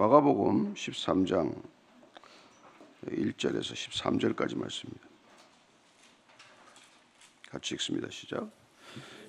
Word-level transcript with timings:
마가복음 0.00 0.72
13장 0.72 1.52
1절에서 3.06 3.74
13절까지 3.74 4.56
말씀입니다. 4.56 5.06
같이 7.50 7.74
읽습니다. 7.74 8.08
시작. 8.10 8.48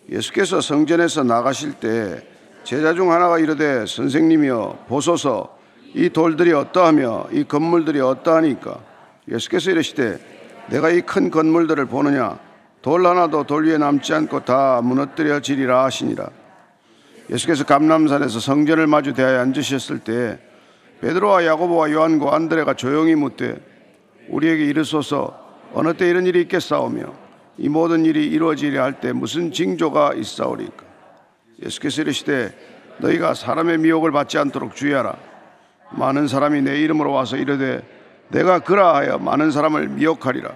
예수께서 0.07 0.61
성전에서 0.61 1.23
나가실 1.23 1.73
때 1.73 2.25
제자 2.63 2.93
중 2.93 3.11
하나가 3.11 3.37
이르되 3.37 3.85
선생님이여 3.85 4.85
보소서 4.87 5.59
이 5.93 6.07
돌들이 6.07 6.53
어떠하며 6.53 7.31
이 7.33 7.43
건물들이 7.43 7.99
어떠하니까 7.99 8.81
예수께서 9.27 9.71
이르시되 9.71 10.67
내가 10.69 10.89
이 10.89 11.01
큰 11.01 11.29
건물들을 11.29 11.85
보느냐 11.87 12.39
돌 12.81 13.05
하나도 13.05 13.43
돌 13.43 13.67
위에 13.67 13.77
남지 13.77 14.13
않고 14.13 14.45
다 14.45 14.81
무너뜨려지리라 14.81 15.83
하시니라 15.83 16.29
예수께서 17.29 17.65
감남산에서 17.65 18.39
성전을 18.39 18.87
마주 18.87 19.11
대하여 19.13 19.41
앉으셨을 19.41 19.99
때 19.99 20.39
베드로와 21.01 21.45
야고보와 21.45 21.91
요한과 21.91 22.35
안드레가 22.35 22.75
조용히 22.75 23.15
묻되 23.15 23.59
우리에게 24.29 24.65
이르소서 24.65 25.39
어느 25.73 25.93
때 25.95 26.07
이런 26.07 26.25
일이 26.27 26.41
있겠사오며 26.41 27.13
이 27.57 27.69
모든 27.69 28.05
일이 28.05 28.27
이루어지려 28.27 28.83
할 28.83 28.93
때 29.01 29.11
무슨 29.11 29.51
징조가 29.51 30.13
있사오리까? 30.15 30.85
예수께서 31.63 32.03
이르시되 32.03 32.53
너희가 32.99 33.33
사람의 33.33 33.79
미혹을 33.79 34.11
받지 34.11 34.37
않도록 34.37 34.75
주의하라. 34.75 35.15
많은 35.91 36.27
사람이 36.27 36.61
내 36.61 36.79
이름으로 36.79 37.11
와서 37.11 37.35
이르되 37.35 37.81
내가 38.29 38.59
그라하여 38.59 39.17
많은 39.17 39.51
사람을 39.51 39.89
미혹하리라. 39.89 40.51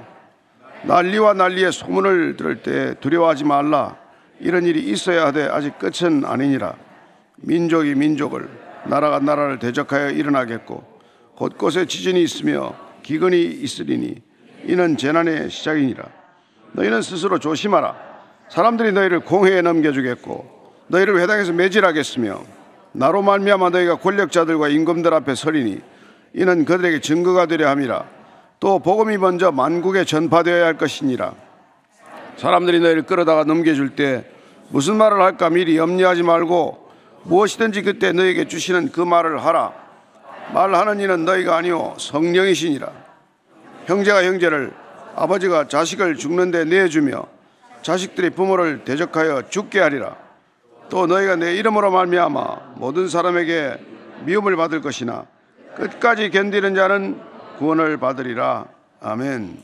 난리와 0.84 1.34
난리의 1.34 1.72
소문을 1.72 2.38
들을 2.38 2.62
때 2.62 2.94
두려워하지 3.00 3.44
말라. 3.44 3.98
이런 4.40 4.66
일이 4.66 4.80
있어야 4.92 5.28
하되 5.28 5.48
아직 5.48 5.78
끝은 5.80 6.24
아니니라. 6.24 6.76
민족이 7.38 7.96
민족을 7.96 8.48
나라가 8.88 9.20
나라를 9.20 9.60
대적하여 9.60 10.12
일어나겠고 10.12 10.84
곳곳에 11.36 11.86
지진이 11.86 12.22
있으며 12.24 12.74
기근이 13.04 13.42
있으리니 13.44 14.16
이는 14.66 14.98
재난의 14.98 15.50
시작이니라. 15.50 16.04
너희는 16.72 17.02
스스로 17.02 17.40
조심하라. 17.40 17.96
사람들이 18.50 18.92
너희를 18.92 19.20
공회에 19.22 19.62
넘겨주겠고 19.62 20.74
너희를 20.88 21.20
회당에서 21.20 21.54
매질하겠으며 21.54 22.42
나로 22.94 23.22
말미암아 23.22 23.70
너희가 23.70 23.98
권력자들과 23.98 24.70
임금들 24.70 25.14
앞에 25.14 25.36
서리니 25.36 25.82
이는 26.34 26.66
그들에게 26.66 27.00
증거가 27.02 27.46
되려 27.46 27.70
함이라. 27.70 28.06
또 28.60 28.80
복음이 28.80 29.18
먼저 29.18 29.52
만국에 29.52 30.06
전파되어야 30.06 30.66
할 30.66 30.78
것이니라. 30.78 31.34
사람들이 32.38 32.80
너희를 32.80 33.04
끌어다가 33.04 33.44
넘겨줄 33.44 33.96
때 33.96 34.26
무슨 34.70 34.96
말을 34.98 35.22
할까 35.22 35.50
미리 35.50 35.78
염려하지 35.78 36.24
말고 36.24 36.85
무엇이든지 37.26 37.82
그때 37.82 38.12
너에게 38.12 38.48
주시는 38.48 38.92
그 38.92 39.02
말을 39.02 39.44
하라. 39.44 39.74
말하는 40.54 41.00
이는 41.00 41.26
너희가 41.26 41.58
아니오 41.58 41.96
성령이시니라. 41.98 42.92
형제가 43.88 44.24
형제를 44.24 44.74
아버지가 45.16 45.68
자식을 45.68 46.18
죽는데 46.18 46.66
내주며 46.66 47.28
자식들이 47.82 48.30
부모를 48.32 48.84
대적하여 48.84 49.50
죽게 49.50 49.80
하리라. 49.80 50.18
또 50.90 51.08
너희가 51.08 51.36
내 51.36 51.56
이름으로 51.56 51.90
말미암아 51.92 52.76
모든 52.76 53.08
사람에게 53.10 53.80
미움을 54.26 54.56
받을 54.56 54.82
것이나 54.82 55.26
끝까지 55.76 56.30
견디는 56.30 56.76
자는 56.76 57.20
구원을 57.58 57.98
받으리라. 57.98 58.66
아멘. 59.02 59.64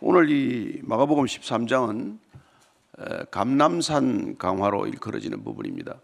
오늘 0.00 0.30
이 0.30 0.80
마가복음 0.82 1.24
13장은 1.24 2.23
감남산 3.30 4.38
강화로 4.38 4.86
일컬어지는 4.86 5.42
부분입니다. 5.42 5.98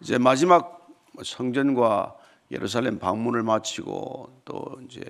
이제 0.00 0.18
마지막 0.18 0.88
성전과 1.24 2.16
예루살렘 2.50 2.98
방문을 2.98 3.42
마치고 3.42 4.42
또 4.44 4.78
이제 4.84 5.02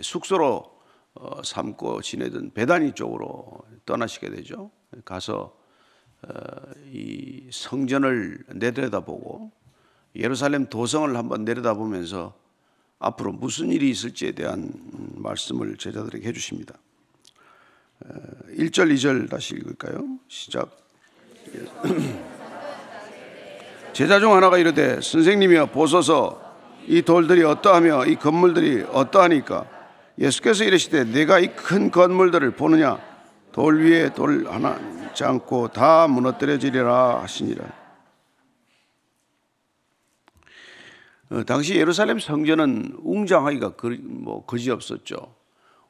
숙소로 0.00 0.74
어, 1.14 1.42
삼고 1.44 2.02
지내던 2.02 2.52
베다니 2.54 2.94
쪽으로 2.94 3.60
떠나시게 3.86 4.30
되죠. 4.30 4.70
가서 5.04 5.56
어, 6.22 6.28
이 6.90 7.48
성전을 7.52 8.44
내려다보고 8.54 9.52
예루살렘 10.16 10.66
도성을 10.66 11.16
한번 11.16 11.44
내려다보면서 11.44 12.34
앞으로 12.98 13.32
무슨 13.32 13.70
일이 13.70 13.90
있을지에 13.90 14.32
대한 14.32 14.72
말씀을 15.16 15.76
제자들에게 15.76 16.26
해주십니다. 16.26 16.74
1절, 18.56 18.92
2절 18.94 19.30
다시 19.30 19.54
읽을까요? 19.54 20.04
시작. 20.28 20.70
제자 23.92 24.20
중 24.20 24.34
하나가 24.34 24.58
이르되 24.58 25.00
선생님이여 25.00 25.66
보소서 25.66 26.42
이 26.86 27.02
돌들이 27.02 27.44
어떠하며 27.44 28.06
이 28.06 28.16
건물들이 28.16 28.84
어떠하니까 28.92 29.66
예수께서 30.18 30.64
이르시되 30.64 31.04
내가 31.04 31.38
이 31.38 31.48
큰 31.48 31.90
건물들을 31.90 32.52
보느냐 32.52 32.98
돌 33.52 33.84
위에 33.84 34.12
돌 34.12 34.46
하나 34.48 34.78
있지 35.08 35.24
않고 35.24 35.68
다 35.68 36.06
무너뜨려지리라 36.08 37.22
하시니라. 37.22 37.64
어, 41.30 41.42
당시 41.44 41.76
예루살렘 41.76 42.18
성전은 42.18 42.98
웅장하기가 43.02 43.76
그, 43.76 43.98
뭐 44.02 44.44
거지 44.44 44.70
없었죠. 44.70 45.34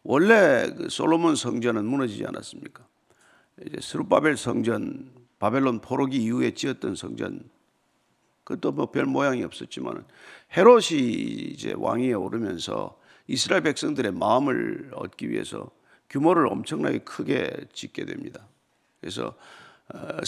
원래 0.04 0.70
그 0.76 0.88
솔로몬 0.90 1.34
성전은 1.34 1.84
무너지지 1.84 2.24
않았습니까? 2.26 2.86
이제 3.66 3.78
스루바벨 3.80 4.36
성전, 4.36 5.10
바벨론 5.38 5.80
포로기 5.80 6.22
이후에 6.22 6.52
지었던 6.52 6.94
성전, 6.94 7.48
그것도 8.44 8.72
뭐 8.72 8.86
별 8.86 9.06
모양이 9.06 9.42
없었지만 9.42 10.04
헤롯이 10.56 11.00
이제 11.00 11.74
왕위에 11.76 12.12
오르면서 12.12 12.98
이스라엘 13.26 13.62
백성들의 13.62 14.12
마음을 14.12 14.90
얻기 14.94 15.30
위해서 15.30 15.70
규모를 16.10 16.46
엄청나게 16.46 16.98
크게 16.98 17.50
짓게 17.72 18.04
됩니다. 18.04 18.46
그래서 19.00 19.34
어, 19.92 20.18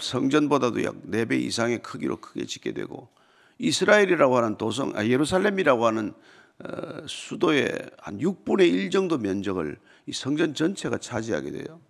성전보다도 0.00 0.84
약 0.84 0.94
4배 1.02 1.40
이상의 1.40 1.82
크기로 1.82 2.18
크게 2.18 2.46
짓게 2.46 2.72
되고 2.72 3.08
이스라엘이라고 3.58 4.36
하는 4.36 4.56
도성, 4.56 4.92
아, 4.96 5.04
예루살렘이라고 5.04 5.86
하는 5.86 6.08
어, 6.10 6.14
수도의 7.06 7.72
한 7.98 8.18
6분의 8.18 8.72
1 8.72 8.90
정도 8.90 9.18
면적을 9.18 9.78
이 10.06 10.12
성전 10.12 10.54
전체가 10.54 10.98
차지하게 10.98 11.50
돼요. 11.52 11.80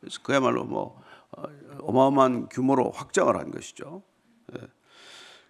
그래서 0.00 0.20
그야말로 0.22 0.64
뭐 0.64 1.00
어, 1.30 1.44
어마어마한 1.80 2.48
규모로 2.48 2.90
확장을 2.90 3.34
한 3.34 3.50
것이죠. 3.50 4.02
예. 4.54 4.58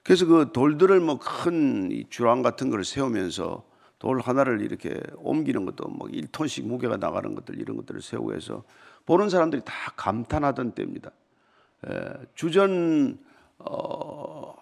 그래서 0.05 0.27
그 0.27 0.51
돌들을 0.53 1.01
뭐 1.01 1.19
큰 1.19 2.05
주랑 2.11 2.43
같은 2.43 2.71
걸 2.71 2.85
세우면서 2.85 3.65
돌 3.99 4.21
하나를 4.21 4.61
이렇게 4.61 5.01
옮기는 5.17 5.65
것도 5.65 5.89
뭐 5.89 6.09
1톤씩 6.09 6.65
무게가 6.67 6.97
나가는 6.97 7.35
것들 7.35 7.61
이런 7.61 7.77
것들을 7.77 8.03
세우고 8.03 8.35
해서 8.35 8.65
보는 9.07 9.29
사람들이 9.29 9.63
다 9.65 9.73
감탄하던 9.97 10.73
때입니다. 10.73 11.11
예, 11.89 12.13
주전 12.35 13.19
어, 13.59 14.55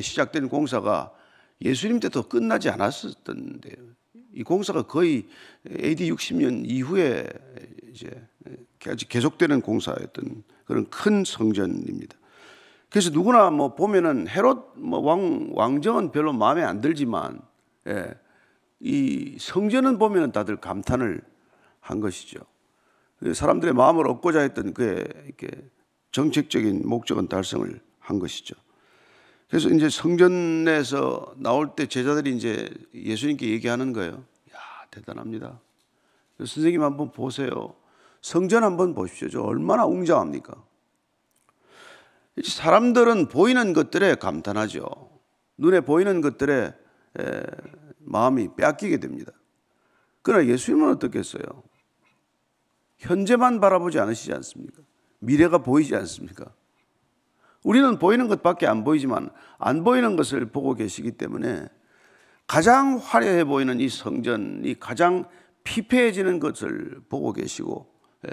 시작된 0.00 0.48
공사가 0.48 1.12
예수님 1.60 2.00
때도 2.00 2.24
끝나지 2.24 2.68
않았었던데 2.68 3.70
이 4.34 4.42
공사가 4.42 4.82
거의 4.82 5.26
AD 5.70 6.12
60년 6.12 6.64
이후에 6.66 7.26
이제 7.90 8.10
계속되는 8.78 9.62
공사였던 9.62 10.44
그런 10.64 10.90
큰 10.90 11.24
성전입니다. 11.24 12.16
그래서 12.90 13.10
누구나 13.10 13.50
뭐 13.50 13.74
보면은 13.74 14.28
헤롯 14.28 14.74
뭐 14.76 15.00
왕, 15.00 15.50
왕정은 15.52 16.12
별로 16.12 16.32
마음에 16.32 16.62
안 16.62 16.80
들지만 16.80 17.40
예, 17.88 18.14
이 18.80 19.36
성전은 19.40 19.98
보면은 19.98 20.32
다들 20.32 20.56
감탄을 20.56 21.22
한 21.80 22.00
것이죠. 22.00 22.40
그 23.18 23.32
사람들의 23.32 23.74
마음을 23.74 24.08
얻고자 24.08 24.40
했던 24.40 24.74
그의 24.74 25.06
정책적인 26.12 26.86
목적은 26.86 27.28
달성을 27.28 27.80
한 27.98 28.18
것이죠. 28.18 28.54
그래서 29.48 29.68
이제 29.68 29.88
성전에서 29.88 31.34
나올 31.38 31.76
때 31.76 31.86
제자들이 31.86 32.34
이제 32.36 32.68
예수님께 32.94 33.48
얘기하는 33.50 33.92
거예요. 33.92 34.24
야, 34.52 34.58
대단합니다. 34.90 35.60
선생님 36.38 36.82
한번 36.82 37.12
보세요. 37.12 37.74
성전 38.20 38.64
한번 38.64 38.94
보십시오. 38.94 39.28
저 39.28 39.42
얼마나 39.42 39.86
웅장합니까? 39.86 40.54
사람들은 42.42 43.28
보이는 43.28 43.72
것들에 43.72 44.16
감탄하죠. 44.16 44.84
눈에 45.58 45.80
보이는 45.80 46.20
것들에 46.20 46.74
마음이 48.00 48.56
빼앗기게 48.56 48.98
됩니다. 48.98 49.32
그러나 50.22 50.46
예수님은 50.46 50.90
어떻겠어요? 50.94 51.42
현재만 52.98 53.60
바라보지 53.60 54.00
않으시지 54.00 54.32
않습니까? 54.34 54.82
미래가 55.20 55.58
보이지 55.58 55.94
않습니까? 55.94 56.52
우리는 57.66 57.98
보이는 57.98 58.28
것밖에 58.28 58.68
안 58.68 58.84
보이지만 58.84 59.28
안 59.58 59.82
보이는 59.82 60.14
것을 60.14 60.46
보고 60.46 60.74
계시기 60.74 61.10
때문에 61.10 61.66
가장 62.46 62.96
화려해 63.02 63.42
보이는 63.42 63.80
이 63.80 63.88
성전이 63.88 64.78
가장 64.78 65.24
피폐해지는 65.64 66.38
것을 66.38 67.00
보고 67.08 67.32
계시고 67.32 67.92
예, 68.28 68.30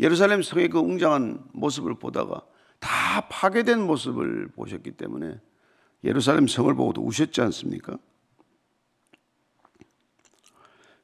예루살렘 0.00 0.42
성의 0.42 0.68
그 0.68 0.80
웅장한 0.80 1.44
모습을 1.52 2.00
보다가 2.00 2.44
다 2.80 3.28
파괴된 3.28 3.80
모습을 3.80 4.48
보셨기 4.48 4.96
때문에 4.96 5.40
예루살렘 6.02 6.48
성을 6.48 6.74
보고도 6.74 7.02
우셨지 7.02 7.40
않습니까? 7.42 7.96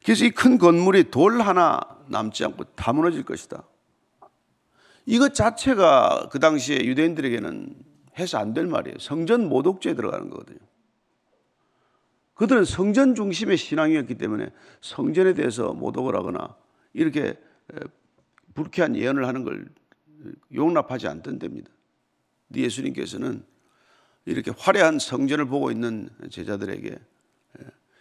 그래서 0.05 0.25
이 0.25 0.31
큰 0.31 0.59
건물이 0.59 1.13
돌 1.13 1.41
하나 1.41 1.79
남지 2.09 2.45
않고 2.45 2.65
다 2.75 2.93
무너질 2.93 3.23
것이다. 3.23 3.63
이것 5.07 5.35
자체가 5.35 6.29
그 6.31 6.39
당시에 6.39 6.85
유대인들에게는 6.85 7.75
해서 8.19 8.39
안 8.39 8.55
될 8.55 8.67
말이에요. 8.67 8.99
성전 8.99 9.49
모독죄에 9.49 9.95
들어가는 9.95 10.29
거거든요. 10.31 10.59
그들은 12.35 12.65
성전 12.65 13.15
중심의 13.15 13.57
신앙이었기 13.57 14.17
때문에 14.17 14.51
성전에 14.81 15.35
대해서 15.35 15.73
모독을 15.73 16.17
하거나 16.17 16.57
이렇게 16.93 17.39
불쾌한 18.55 18.97
예언을 18.97 19.27
하는 19.27 19.45
걸 19.45 19.69
용납하지 20.55 21.09
않던 21.09 21.39
데입니다. 21.39 21.71
예수님께서는 22.55 23.45
이렇게 24.25 24.53
화려한 24.57 24.99
성전을 24.99 25.47
보고 25.47 25.71
있는 25.71 26.11
제자들에게 26.31 26.99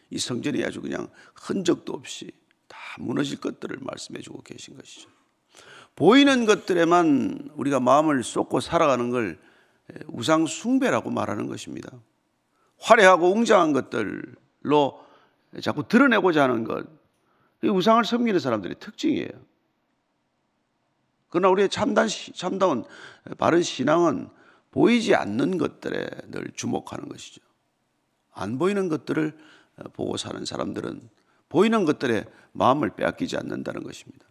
이 0.10 0.20
성전이 0.20 0.64
아주 0.64 0.82
그냥 0.82 1.08
흔적도 1.36 1.94
없이 1.94 2.32
다 2.68 2.78
무너질 3.00 3.40
것들을 3.40 3.78
말씀해 3.80 4.20
주고 4.22 4.42
계신 4.42 4.76
것이죠. 4.76 5.10
보이는 5.96 6.46
것들에만 6.46 7.50
우리가 7.56 7.80
마음을 7.80 8.24
쏟고 8.24 8.60
살아가는 8.60 9.10
걸 9.10 9.40
우상 10.08 10.46
숭배라고 10.46 11.10
말하는 11.12 11.48
것입니다. 11.48 11.92
화려하고 12.80 13.32
웅장한 13.32 13.74
것들로 13.74 15.06
자꾸 15.62 15.88
드러내고자 15.88 16.44
하는 16.44 16.64
것. 16.64 16.86
우상을 17.64 18.04
섬기는 18.04 18.40
사람들의 18.40 18.78
특징이에요. 18.80 19.30
그러나 21.30 21.50
우리의 21.50 21.70
참단, 21.70 22.08
참다운 22.34 22.84
바른 23.38 23.62
신앙은 23.62 24.30
보이지 24.72 25.16
않는 25.16 25.58
것들에 25.58 26.08
늘 26.28 26.52
주목하는 26.56 27.08
것이죠. 27.08 27.42
안 28.32 28.58
보이는 28.58 28.90
것들을 28.90 29.38
보고 29.94 30.18
사는 30.18 30.44
사람들은 30.44 31.10
보이는 31.50 31.86
것들에 31.86 32.26
마음을 32.54 32.90
빼앗기지 32.96 33.38
않는다는 33.38 33.84
것입니다. 33.84 34.26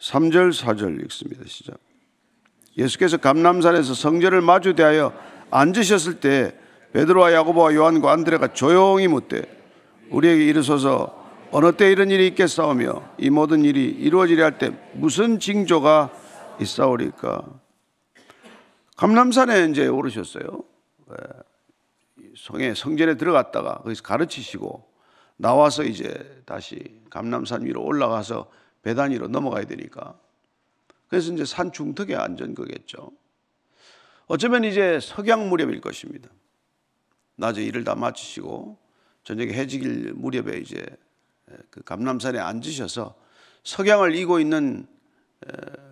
3절, 0.00 0.52
4절 0.52 1.04
읽습니다. 1.04 1.42
시작. 1.46 1.78
예수께서 2.76 3.16
감남산에서 3.16 3.94
성전을 3.94 4.40
마주 4.40 4.74
대하여 4.74 5.12
앉으셨을 5.50 6.20
때 6.20 6.56
베드로와 6.92 7.32
야고보와 7.32 7.74
요한과 7.74 8.12
안드레가 8.12 8.52
조용히 8.52 9.08
묻되 9.08 9.42
우리에게 10.10 10.46
이르소서 10.46 11.16
어느 11.50 11.72
때 11.72 11.90
이런 11.90 12.10
일이 12.10 12.26
있겠사오며 12.28 13.14
이 13.18 13.30
모든 13.30 13.64
일이 13.64 13.84
이루어지려 13.86 14.44
할 14.44 14.58
때 14.58 14.70
무슨 14.94 15.40
징조가 15.40 16.10
있사오리까? 16.60 17.44
감남산에 18.96 19.66
이제 19.66 19.86
오르셨어요. 19.86 20.62
성에 22.36 22.74
성전에 22.74 23.16
들어갔다가 23.16 23.78
거기서 23.78 24.02
가르치시고 24.02 24.84
나와서 25.36 25.84
이제 25.84 26.42
다시 26.46 26.97
감남산 27.10 27.64
위로 27.64 27.82
올라가서 27.84 28.50
배단 28.82 29.10
위로 29.10 29.28
넘어가야 29.28 29.64
되니까 29.64 30.18
그래서 31.08 31.32
이제 31.32 31.44
산 31.44 31.72
중턱에 31.72 32.14
앉은 32.14 32.54
거겠죠. 32.54 33.10
어쩌면 34.26 34.64
이제 34.64 35.00
석양 35.00 35.48
무렵일 35.48 35.80
것입니다. 35.80 36.28
낮에 37.36 37.62
일을 37.62 37.84
다 37.84 37.94
마치시고 37.94 38.78
저녁에 39.24 39.52
해지길 39.52 40.12
무렵에 40.14 40.58
이제 40.58 40.84
그 41.70 41.82
감남산에 41.82 42.38
앉으셔서 42.38 43.14
석양을 43.64 44.14
이고 44.14 44.38
있는 44.38 44.86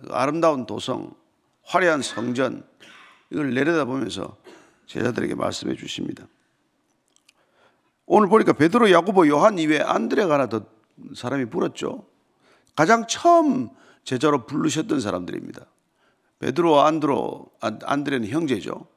아름다운 0.09 0.65
도성, 0.65 1.15
화려한 1.63 2.01
성전 2.01 2.67
이걸 3.31 3.53
내려다보면서 3.53 4.37
제자들에게 4.85 5.35
말씀해 5.35 5.75
주십니다. 5.75 6.27
오늘 8.05 8.29
보니까 8.29 8.53
베드로, 8.53 8.91
야고보, 8.91 9.27
요한 9.27 9.59
이외에 9.59 9.81
안드레가 9.81 10.35
하나 10.35 10.47
더 10.47 10.65
사람이 11.15 11.45
불었죠. 11.45 12.05
가장 12.75 13.07
처음 13.07 13.69
제자로 14.03 14.45
부르셨던 14.45 14.99
사람들입니다. 14.99 15.65
베드로와 16.39 16.87
안드로, 16.87 17.51
안드레는 17.59 18.27
형제죠. 18.29 18.87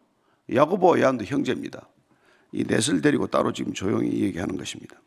야고보와 0.53 1.01
요한도 1.01 1.25
형제입니다. 1.25 1.89
이 2.53 2.65
넷을 2.65 3.01
데리고 3.01 3.27
따로 3.27 3.53
지금 3.53 3.73
조용히 3.73 4.21
얘기하는 4.21 4.57
것입니다. 4.57 5.01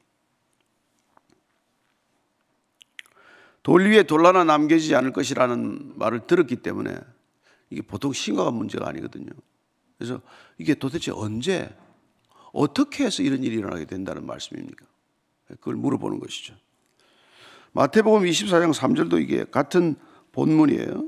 돌 3.61 3.85
위에 3.89 4.03
돌 4.03 4.25
하나 4.25 4.43
남겨지지 4.43 4.95
않을 4.95 5.13
것이라는 5.13 5.97
말을 5.97 6.27
들었기 6.27 6.57
때문에 6.57 6.97
이게 7.69 7.81
보통 7.81 8.11
심각한 8.11 8.53
문제가 8.55 8.89
아니거든요. 8.89 9.31
그래서 9.97 10.21
이게 10.57 10.75
도대체 10.75 11.11
언제 11.11 11.73
어떻게 12.51 13.05
해서 13.05 13.23
이런 13.23 13.43
일이 13.43 13.55
일어나게 13.55 13.85
된다는 13.85 14.25
말씀입니까? 14.25 14.85
그걸 15.47 15.75
물어보는 15.75 16.19
것이죠. 16.19 16.55
마태복음 17.73 18.23
24장 18.23 18.73
3절도 18.73 19.21
이게 19.21 19.45
같은 19.49 19.95
본문이에요. 20.31 21.05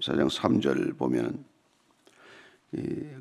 24장 0.00 0.24
예. 0.24 0.26
3절 0.26 0.98
보면 0.98 1.44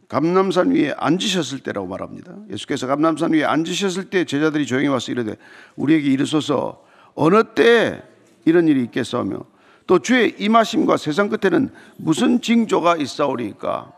감남산 0.07 0.71
위에 0.71 0.93
앉으셨을 0.97 1.59
때라고 1.59 1.87
말합니다. 1.87 2.35
예수께서 2.51 2.87
감남산 2.87 3.33
위에 3.33 3.43
앉으셨을 3.43 4.09
때 4.09 4.25
제자들이 4.25 4.65
조용히 4.65 4.87
와서 4.87 5.11
이르되 5.11 5.35
우리에게 5.75 6.09
이르소서 6.09 6.83
어느 7.13 7.43
때 7.55 8.03
이런 8.45 8.67
일이 8.67 8.83
있겠사오며 8.83 9.45
또 9.87 9.99
주의 9.99 10.35
임하심과 10.39 10.97
세상 10.97 11.29
끝에는 11.29 11.69
무슨 11.97 12.41
징조가 12.41 12.97
있사오리까 12.97 13.93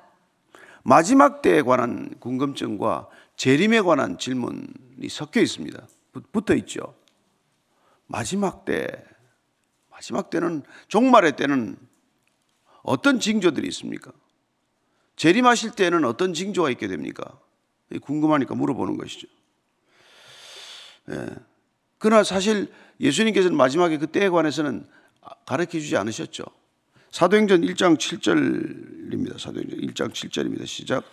마지막 0.83 1.41
때에 1.41 1.61
관한 1.61 2.09
궁금증과 2.19 3.07
재림에 3.37 3.81
관한 3.81 4.17
질문이 4.17 5.09
섞여 5.09 5.39
있습니다. 5.39 5.87
붙어 6.31 6.53
있죠. 6.55 6.93
마지막 8.07 8.65
때, 8.65 8.87
마지막 9.91 10.29
때는 10.29 10.63
종말의 10.87 11.35
때는 11.35 11.77
어떤 12.83 13.19
징조들이 13.19 13.67
있습니까? 13.69 14.11
재림하실 15.17 15.71
때는 15.71 16.05
어떤 16.05 16.33
징조가 16.33 16.69
있게 16.71 16.87
됩니까? 16.87 17.39
궁금하니까 18.01 18.55
물어보는 18.55 18.97
것이죠. 18.97 19.27
예. 21.09 21.27
그러나 21.97 22.23
사실 22.23 22.71
예수님께서는 22.99 23.57
마지막에 23.57 23.97
그 23.97 24.07
때에 24.07 24.29
관해서는 24.29 24.85
가르쳐 25.45 25.79
주지 25.79 25.97
않으셨죠. 25.97 26.43
사도행전 27.11 27.61
1장 27.61 27.97
7절입니다. 27.97 29.39
사도행전 29.39 29.79
1장 29.79 30.11
7절입니다. 30.11 30.67
시작. 30.67 31.03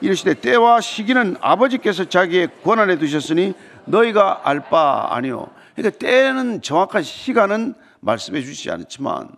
이르시되 0.00 0.34
때와 0.34 0.80
시기는 0.80 1.36
아버지께서 1.40 2.08
자기의 2.08 2.48
권한에 2.62 2.98
두셨으니 2.98 3.54
너희가 3.86 4.48
알 4.48 4.68
바 4.68 5.14
아니요. 5.14 5.50
그러니까 5.74 5.98
때는 5.98 6.62
정확한 6.62 7.02
시간은 7.02 7.74
말씀해 8.00 8.42
주시지 8.42 8.70
않지만 8.70 9.28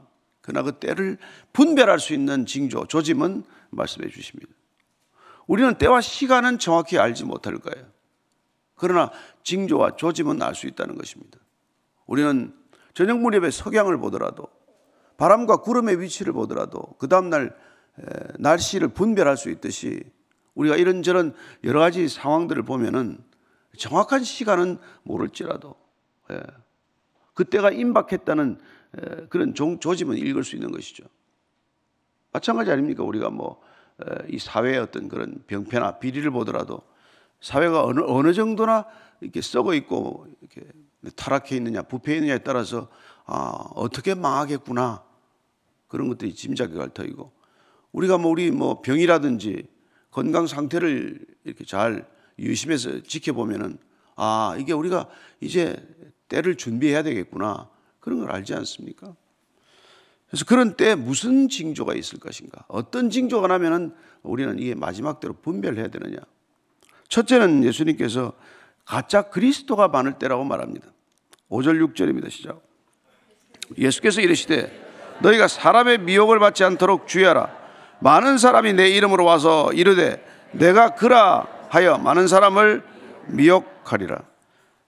그러나 0.40 0.62
그 0.62 0.72
때를 0.72 1.18
분별할 1.52 2.00
수 2.00 2.14
있는 2.14 2.46
징조, 2.46 2.86
조짐은 2.86 3.44
말씀해 3.70 4.08
주십니다. 4.10 4.52
우리는 5.46 5.74
때와 5.74 6.00
시간은 6.00 6.58
정확히 6.58 6.98
알지 6.98 7.24
못할 7.24 7.58
거예요. 7.58 7.86
그러나 8.74 9.10
징조와 9.44 9.96
조짐은 9.96 10.42
알 10.42 10.54
수 10.54 10.66
있다는 10.66 10.96
것입니다. 10.96 11.38
우리는 12.06 12.52
저녁 12.94 13.20
무렵에 13.20 13.50
석양을 13.50 13.98
보더라도 13.98 14.48
바람과 15.16 15.58
구름의 15.58 16.00
위치를 16.00 16.32
보더라도 16.32 16.82
그 16.98 17.08
다음날 17.08 17.54
날씨를 18.38 18.88
분별할 18.88 19.36
수 19.36 19.50
있듯이 19.50 20.02
우리가 20.54 20.76
이런저런 20.76 21.34
여러 21.64 21.80
가지 21.80 22.08
상황들을 22.08 22.62
보면은 22.64 23.18
정확한 23.76 24.24
시간은 24.24 24.78
모를지라도 25.02 25.74
예, 26.30 26.40
그때가 27.34 27.70
임박했다는 27.70 28.60
그런 29.30 29.54
조짐은 29.54 30.18
읽을 30.18 30.44
수 30.44 30.56
있는 30.56 30.70
것이죠. 30.70 31.04
마찬가지 32.32 32.70
아닙니까? 32.70 33.02
우리가 33.02 33.30
뭐 33.30 33.72
이 34.28 34.38
사회의 34.38 34.78
어떤 34.78 35.08
그런 35.08 35.42
병폐나 35.46 35.98
비리를 35.98 36.28
보더라도 36.30 36.82
사회가 37.40 37.84
어느, 37.84 38.00
어느 38.06 38.32
정도나 38.32 38.86
이렇게 39.20 39.40
썩어 39.40 39.74
있고 39.74 40.26
이렇게 40.40 40.66
타락해 41.16 41.56
있느냐, 41.56 41.82
부패해 41.82 42.18
있느냐에 42.18 42.38
따라서 42.38 42.88
아, 43.24 43.68
어떻게 43.74 44.14
망하겠구나. 44.14 45.04
그런 45.88 46.08
것들이 46.08 46.34
짐작이 46.34 46.74
갈 46.74 46.88
터이고 46.88 47.32
우리가 47.92 48.18
뭐 48.18 48.30
우리 48.30 48.50
뭐 48.50 48.80
병이라든지 48.80 49.68
건강 50.10 50.46
상태를 50.46 51.24
이렇게 51.44 51.64
잘 51.64 52.08
유심해서 52.38 53.02
지켜보면은 53.02 53.78
아, 54.16 54.56
이게 54.58 54.72
우리가 54.72 55.08
이제 55.40 55.76
때를 56.28 56.56
준비해야 56.56 57.02
되겠구나. 57.02 57.68
그런 58.00 58.20
걸 58.20 58.30
알지 58.32 58.54
않습니까? 58.54 59.14
그래서 60.28 60.44
그런 60.46 60.76
때 60.76 60.94
무슨 60.94 61.48
징조가 61.48 61.94
있을 61.94 62.18
것인가? 62.18 62.64
어떤 62.68 63.10
징조가 63.10 63.48
나면은 63.48 63.94
우리는 64.22 64.58
이게 64.58 64.74
마지막 64.74 65.20
때로 65.20 65.34
분별해야 65.34 65.88
되느냐? 65.88 66.16
첫째는 67.08 67.64
예수님께서 67.64 68.32
가짜 68.84 69.22
그리스도가 69.22 69.88
많을 69.88 70.14
때라고 70.14 70.44
말합니다. 70.44 70.86
5절 71.50 71.94
6절입니다. 71.94 72.30
시작. 72.30 72.62
예수께서 73.76 74.20
이르시되 74.20 75.18
너희가 75.20 75.48
사람의 75.48 75.98
미혹을 75.98 76.38
받지 76.38 76.64
않도록 76.64 77.06
주의하라. 77.06 77.54
많은 78.00 78.38
사람이 78.38 78.72
내 78.72 78.88
이름으로 78.88 79.24
와서 79.24 79.70
이르되 79.72 80.24
내가 80.52 80.94
그라 80.94 81.46
하여 81.72 81.96
많은 81.96 82.28
사람을 82.28 82.84
미혹하리라. 83.28 84.22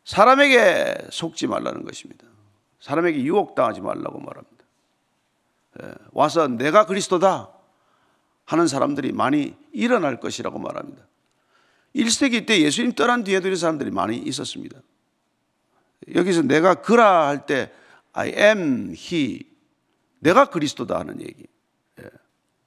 사람에게 0.05 1.09
속지 1.11 1.47
말라는 1.47 1.83
것입니다. 1.83 2.27
사람에게 2.79 3.23
유혹당하지 3.23 3.81
말라고 3.81 4.21
말합니다. 4.21 4.65
예, 5.83 5.95
와서 6.13 6.47
내가 6.47 6.85
그리스도다 6.85 7.49
하는 8.45 8.67
사람들이 8.67 9.13
많이 9.13 9.57
일어날 9.73 10.21
것이라고 10.21 10.59
말합니다. 10.59 11.03
1세기 11.97 12.47
때 12.47 12.61
예수님 12.61 12.93
떠난 12.93 13.25
뒤에도 13.25 13.47
이런 13.47 13.57
사람들이 13.57 13.91
많이 13.91 14.19
있었습니다. 14.19 14.79
여기서 16.15 16.43
내가 16.43 16.75
그라 16.75 17.29
할 17.29 17.47
때 17.47 17.73
I 18.13 18.29
am 18.37 18.93
he 18.95 19.41
내가 20.19 20.51
그리스도다 20.51 20.99
하는 20.99 21.23
얘기. 21.23 21.47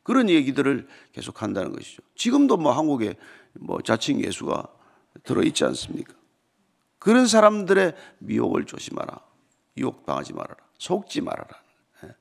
예. 0.07 0.13
그런 0.13 0.29
얘기들을 0.29 0.87
계속 1.11 1.41
한다는 1.41 1.73
것이죠. 1.73 2.01
지금도 2.15 2.55
뭐 2.55 2.71
한국에 2.71 3.15
뭐 3.53 3.81
자칭 3.81 4.23
예수가 4.23 4.67
들어 5.23 5.43
있지 5.43 5.65
않습니까? 5.65 6.13
그런 6.97 7.27
사람들의 7.27 7.93
미혹을 8.19 8.65
조심하라. 8.65 9.19
유혹 9.77 10.05
당하지 10.05 10.33
말아라. 10.33 10.55
속지 10.77 11.21
말아라. 11.21 11.49
예. 12.05 12.15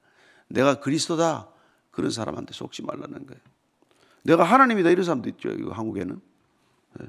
내가 0.48 0.80
그리스도다. 0.80 1.48
그런 1.90 2.10
사람한테 2.10 2.52
속지 2.52 2.82
말라는 2.82 3.26
거예요. 3.26 3.40
내가 4.24 4.42
하나님이다 4.44 4.90
이런 4.90 5.04
사람도 5.04 5.28
있죠. 5.30 5.48
이거 5.50 5.72
한국에는 5.72 6.20
예. 7.00 7.06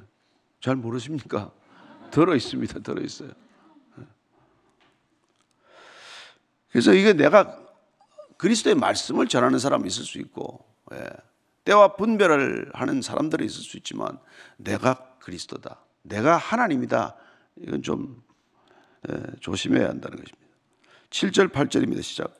잘 0.61 0.75
모르십니까? 0.75 1.51
들어 2.11 2.35
있습니다. 2.35 2.79
들어 2.79 3.01
있어요. 3.01 3.31
예. 3.99 4.03
그래서 6.69 6.93
이게 6.93 7.13
내가 7.13 7.66
그리스도의 8.37 8.75
말씀을 8.75 9.27
전하는 9.27 9.59
사람이 9.59 9.87
있을 9.87 10.03
수 10.03 10.19
있고 10.19 10.65
때와 11.65 11.95
분별을 11.95 12.71
하는 12.73 13.01
사람들이 13.01 13.45
있을 13.45 13.61
수 13.61 13.77
있지만 13.77 14.17
내가 14.57 15.15
그리스도다. 15.19 15.81
내가 16.03 16.37
하나님이다. 16.37 17.15
이건 17.61 17.81
좀 17.81 18.21
조심해야 19.41 19.89
한다는 19.89 20.17
것입니다. 20.17 20.47
7절 21.09 21.51
8절입니다. 21.51 22.01
시작. 22.01 22.33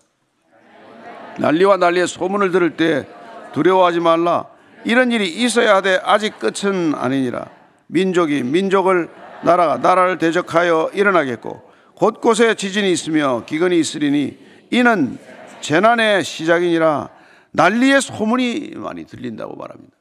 난리와 1.39 1.77
난리의 1.77 2.08
소문을 2.08 2.51
들을 2.51 2.77
때 2.77 3.08
두려워하지 3.54 4.00
말라. 4.00 4.48
이런 4.86 5.12
일이 5.12 5.27
있어야 5.44 5.75
하되 5.75 6.00
아직 6.04 6.39
끝은 6.39 6.96
아니니라. 6.96 7.50
민족이 7.88 8.44
민족을 8.44 9.10
나라가 9.44 9.77
나라를 9.77 10.18
대적하여 10.18 10.92
일어나겠고 10.94 11.70
곳곳에 11.96 12.56
지진이 12.56 12.92
있으며 12.92 13.44
기근이 13.46 13.80
있으리니 13.80 14.38
이는 14.72 15.18
재난의 15.62 16.24
시작이니라. 16.24 17.10
난리의 17.52 18.02
소문이 18.02 18.72
많이 18.76 19.06
들린다고 19.06 19.56
말합니다. 19.56 19.96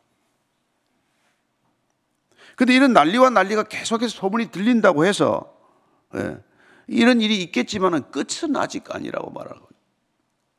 근데 2.57 2.75
이런 2.75 2.93
난리와 2.93 3.31
난리가 3.31 3.65
계속해서 3.65 4.15
소문이 4.17 4.51
들린다고 4.51 5.05
해서 5.05 5.55
예, 6.15 6.39
이런 6.87 7.21
일이 7.21 7.43
있겠지만은 7.43 8.11
끝은 8.11 8.57
아직 8.57 8.95
아니라고 8.95 9.31
말하고 9.31 9.69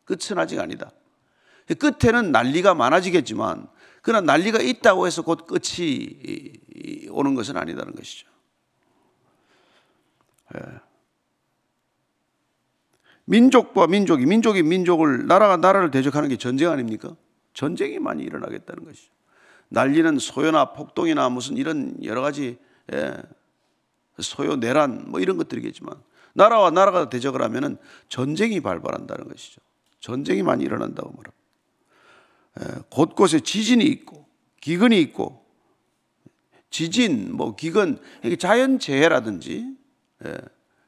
끝은 0.05 0.37
아직 0.37 0.59
아니다. 0.59 0.91
끝에는 1.79 2.31
난리가 2.31 2.75
많아지겠지만 2.75 3.67
그러나 4.01 4.33
난리가 4.33 4.59
있다고 4.61 5.07
해서 5.07 5.21
곧 5.21 5.47
끝이 5.47 7.09
오는 7.09 7.35
것은 7.35 7.57
아니다는 7.57 7.93
것이죠. 7.95 8.27
예. 10.55 10.86
민족과 13.27 13.87
민족이 13.87 14.25
민족이 14.25 14.63
민족을 14.63 15.27
나라가 15.27 15.57
나라를 15.57 15.91
대적하는 15.91 16.29
게 16.29 16.37
전쟁 16.37 16.71
아닙니까? 16.71 17.15
전쟁이 17.53 17.99
많이 17.99 18.23
일어나겠다는 18.23 18.85
것이죠. 18.85 19.11
난리는 19.69 20.17
소요나 20.17 20.71
폭동이나 20.73 21.27
무슨 21.29 21.57
이런 21.57 22.01
여러 22.03 22.21
가지 22.21 22.57
예, 22.93 23.17
소요 24.19 24.55
내란 24.55 25.05
뭐 25.11 25.19
이런 25.19 25.37
것들이겠지만 25.37 25.93
나라와 26.33 26.71
나라가 26.71 27.09
대적을 27.09 27.41
하면은 27.41 27.77
전쟁이 28.07 28.61
발발한다는 28.61 29.27
것이죠. 29.27 29.59
전쟁이 29.99 30.41
많이 30.41 30.63
일어난다고 30.63 31.11
말합니다. 31.11 31.33
예, 32.61 32.83
곳곳에 32.89 33.41
지진이 33.41 33.83
있고 33.83 34.25
기근이 34.61 35.01
있고 35.01 35.45
지진 36.69 37.35
뭐 37.35 37.57
기근 37.57 37.99
자연 38.39 38.79
재해라든지 38.79 39.75
예, 40.23 40.37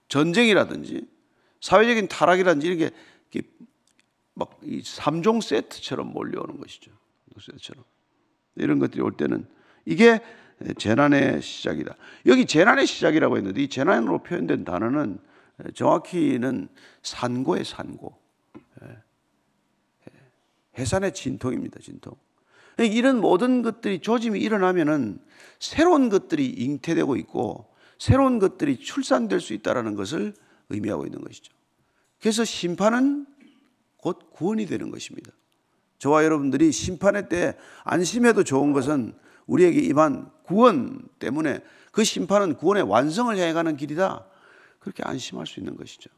전쟁이라든지 0.08 1.19
사회적인 1.62 2.08
타락이라든지 2.08 2.68
이렇게, 2.68 2.92
막이 4.34 4.82
3종 4.82 5.42
세트처럼 5.42 6.14
몰려오는 6.14 6.60
것이죠. 6.60 6.92
세트처럼. 7.40 7.84
이런 8.56 8.80
것들이 8.80 9.02
올 9.02 9.16
때는 9.16 9.48
이게 9.86 10.22
재난의 10.78 11.42
시작이다. 11.42 11.96
여기 12.26 12.46
재난의 12.46 12.86
시작이라고 12.86 13.38
했는데 13.38 13.64
이 13.64 13.70
재난으로 13.70 14.24
표현된 14.24 14.66
단어는 14.66 15.20
정확히는 15.74 16.70
산고의 17.02 17.66
산고. 17.66 18.18
예. 18.84 18.98
해산의 20.78 21.14
진통입니다. 21.14 21.80
진통. 21.82 22.16
이런 22.78 23.20
모든 23.20 23.62
것들이 23.62 24.00
조짐이 24.00 24.40
일어나면은 24.40 25.20
새로운 25.60 26.10
것들이 26.10 26.48
잉태되고 26.48 27.18
있고 27.18 27.74
새로운 27.98 28.40
것들이 28.40 28.78
출산될 28.80 29.42
수 29.42 29.54
있다라는 29.54 29.96
것을 29.96 30.34
의미하고 30.70 31.06
있는 31.06 31.22
것이죠. 31.22 31.54
그래서 32.20 32.46
심판은 32.46 33.26
곧 33.98 34.32
구원이 34.32 34.66
되는 34.66 34.92
것입니다. 34.92 35.32
저와 35.98 36.24
여러분들이 36.24 36.72
심판의 36.72 37.30
때 37.30 37.58
안심해도 37.84 38.44
좋은 38.44 38.72
것은 38.72 39.14
우리에게 39.48 39.82
임한 39.82 40.32
구원 40.44 41.02
때문에 41.20 41.60
그 41.92 42.04
심판은 42.04 42.56
구원의 42.56 42.84
완성을 42.84 43.36
향해 43.36 43.52
가는 43.54 43.76
길이다. 43.76 44.26
그렇게 44.80 45.04
안심할 45.04 45.46
수 45.46 45.60
있는 45.60 45.76
것이죠. 45.76 46.10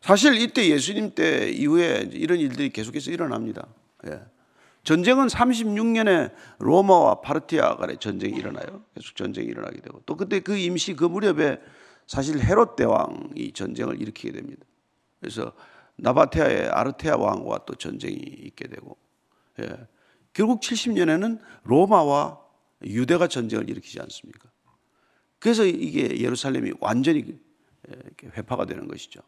사실 0.00 0.34
이때 0.40 0.66
예수님 0.68 1.14
때 1.14 1.50
이후에 1.50 2.08
이런 2.12 2.38
일들이 2.38 2.70
계속해서 2.70 3.10
일어납니다. 3.10 3.66
예. 4.06 4.22
전쟁은 4.84 5.26
36년에 5.26 6.32
로마와 6.58 7.20
파르티아 7.20 7.76
간의 7.76 7.98
전쟁이 7.98 8.36
일어나요. 8.36 8.84
계속 8.94 9.14
전쟁이 9.16 9.48
일어나게 9.48 9.80
되고 9.80 10.00
또 10.06 10.16
그때 10.16 10.40
그 10.40 10.56
임시 10.56 10.94
그 10.94 11.04
무렵에 11.04 11.60
사실 12.06 12.40
헤롯 12.40 12.76
대왕이 12.76 13.52
전쟁을 13.52 14.00
일으키게 14.00 14.32
됩니다. 14.32 14.64
그래서 15.20 15.52
나바테아의 15.96 16.68
아르테아 16.68 17.16
왕과 17.16 17.66
또 17.66 17.74
전쟁이 17.74 18.16
있게 18.16 18.68
되고 18.68 18.96
예. 19.60 19.86
결국 20.32 20.60
70년에는 20.60 21.40
로마와 21.64 22.40
유대가 22.84 23.28
전쟁을 23.28 23.68
일으키지 23.68 24.00
않습니까? 24.00 24.50
그래서 25.38 25.64
이게 25.64 26.20
예루살렘이 26.20 26.72
완전히 26.80 27.38
회파가 28.24 28.64
되는 28.64 28.88
것이죠. 28.88 29.20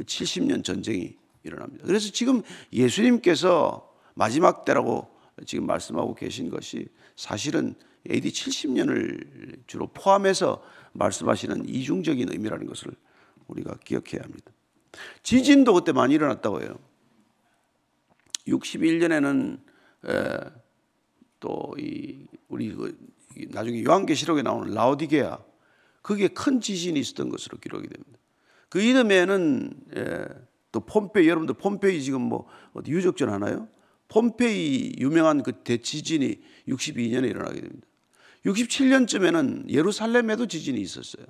70년 0.00 0.64
전쟁이 0.64 1.16
일어납니다. 1.42 1.84
그래서 1.86 2.10
지금 2.10 2.42
예수님께서 2.72 3.93
마지막 4.14 4.64
때라고 4.64 5.08
지금 5.46 5.66
말씀하고 5.66 6.14
계신 6.14 6.48
것이 6.50 6.88
사실은 7.16 7.74
AD 8.10 8.30
70년을 8.30 9.66
주로 9.66 9.88
포함해서 9.88 10.62
말씀하시는 10.92 11.68
이중적인 11.68 12.30
의미라는 12.30 12.66
것을 12.66 12.92
우리가 13.48 13.76
기억해야 13.84 14.22
합니다. 14.22 14.52
지진도 15.22 15.74
그때 15.74 15.92
많이 15.92 16.14
일어났다고 16.14 16.62
해요. 16.62 16.78
61년에는 18.46 19.60
또 21.40 21.74
이 21.78 22.26
우리 22.48 22.72
그 22.72 22.96
나중에 23.50 23.82
요한계시록에 23.84 24.42
나오는 24.42 24.72
라오디게아 24.72 25.38
그게 26.02 26.28
큰 26.28 26.60
지진이 26.60 26.98
있었던 27.00 27.28
것으로 27.28 27.58
기록이 27.58 27.88
됩니다. 27.88 28.18
그 28.68 28.80
이듬해에는 28.80 29.70
예, 29.96 30.26
또 30.72 30.80
폼페이 30.80 31.28
여러분들 31.28 31.54
폼페이 31.56 32.02
지금 32.02 32.22
뭐 32.22 32.46
어디 32.72 32.92
유적전 32.92 33.30
하나요? 33.30 33.68
폼페이 34.08 34.94
유명한 34.98 35.42
그 35.42 35.52
대지진이 35.52 36.40
62년에 36.68 37.28
일어나게 37.30 37.60
됩니다. 37.60 37.86
67년쯤에는 38.46 39.70
예루살렘에도 39.70 40.46
지진이 40.46 40.80
있었어요. 40.80 41.26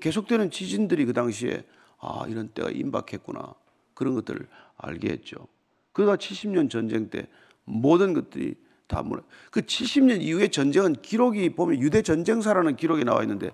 계속되는 0.00 0.50
지진들이 0.50 1.06
그 1.06 1.12
당시에 1.12 1.64
아, 1.98 2.26
이런 2.28 2.48
때가 2.48 2.70
임박했구나. 2.70 3.54
그런 3.94 4.14
것들을 4.14 4.46
알게 4.76 5.08
했죠. 5.08 5.48
그러다 5.92 6.16
70년 6.16 6.68
전쟁 6.68 7.08
때 7.08 7.26
모든 7.64 8.12
것들이 8.12 8.54
다 8.86 9.02
무너. 9.02 9.22
그 9.50 9.62
70년 9.62 10.20
이후의 10.22 10.50
전쟁은 10.50 11.00
기록이 11.02 11.54
보면 11.54 11.80
유대 11.80 12.02
전쟁사라는 12.02 12.76
기록이 12.76 13.04
나와 13.04 13.22
있는데 13.22 13.50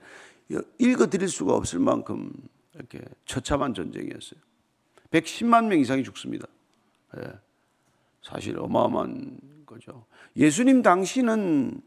읽어 0.79 1.07
드릴 1.09 1.29
수가 1.29 1.55
없을 1.55 1.79
만큼 1.79 2.33
이렇게 2.75 3.01
처참한 3.25 3.75
전쟁이었어요. 3.75 4.41
110만 5.11 5.67
명 5.67 5.79
이상이 5.79 6.03
죽습니다. 6.03 6.47
예. 7.19 7.33
사실 8.23 8.59
어마어마한 8.59 9.39
거죠. 9.67 10.07
예수님 10.37 10.83
당시는 10.83 11.81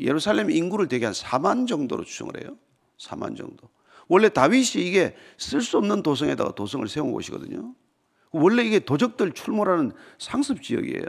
예루살렘 0.00 0.50
인구를 0.50 0.88
대개 0.88 1.04
한 1.06 1.12
4만 1.14 1.66
정도로 1.66 2.04
추정을 2.04 2.40
해요. 2.42 2.56
4만 2.98 3.36
정도. 3.36 3.68
원래 4.08 4.28
다윗이 4.28 4.86
이게 4.86 5.14
쓸 5.38 5.60
수 5.60 5.78
없는 5.78 6.02
도성에다가 6.02 6.54
도성을 6.54 6.86
세운 6.88 7.12
곳이거든요. 7.12 7.74
원래 8.32 8.62
이게 8.62 8.78
도적들 8.78 9.32
출몰하는 9.32 9.92
상습 10.18 10.62
지역이에요. 10.62 11.04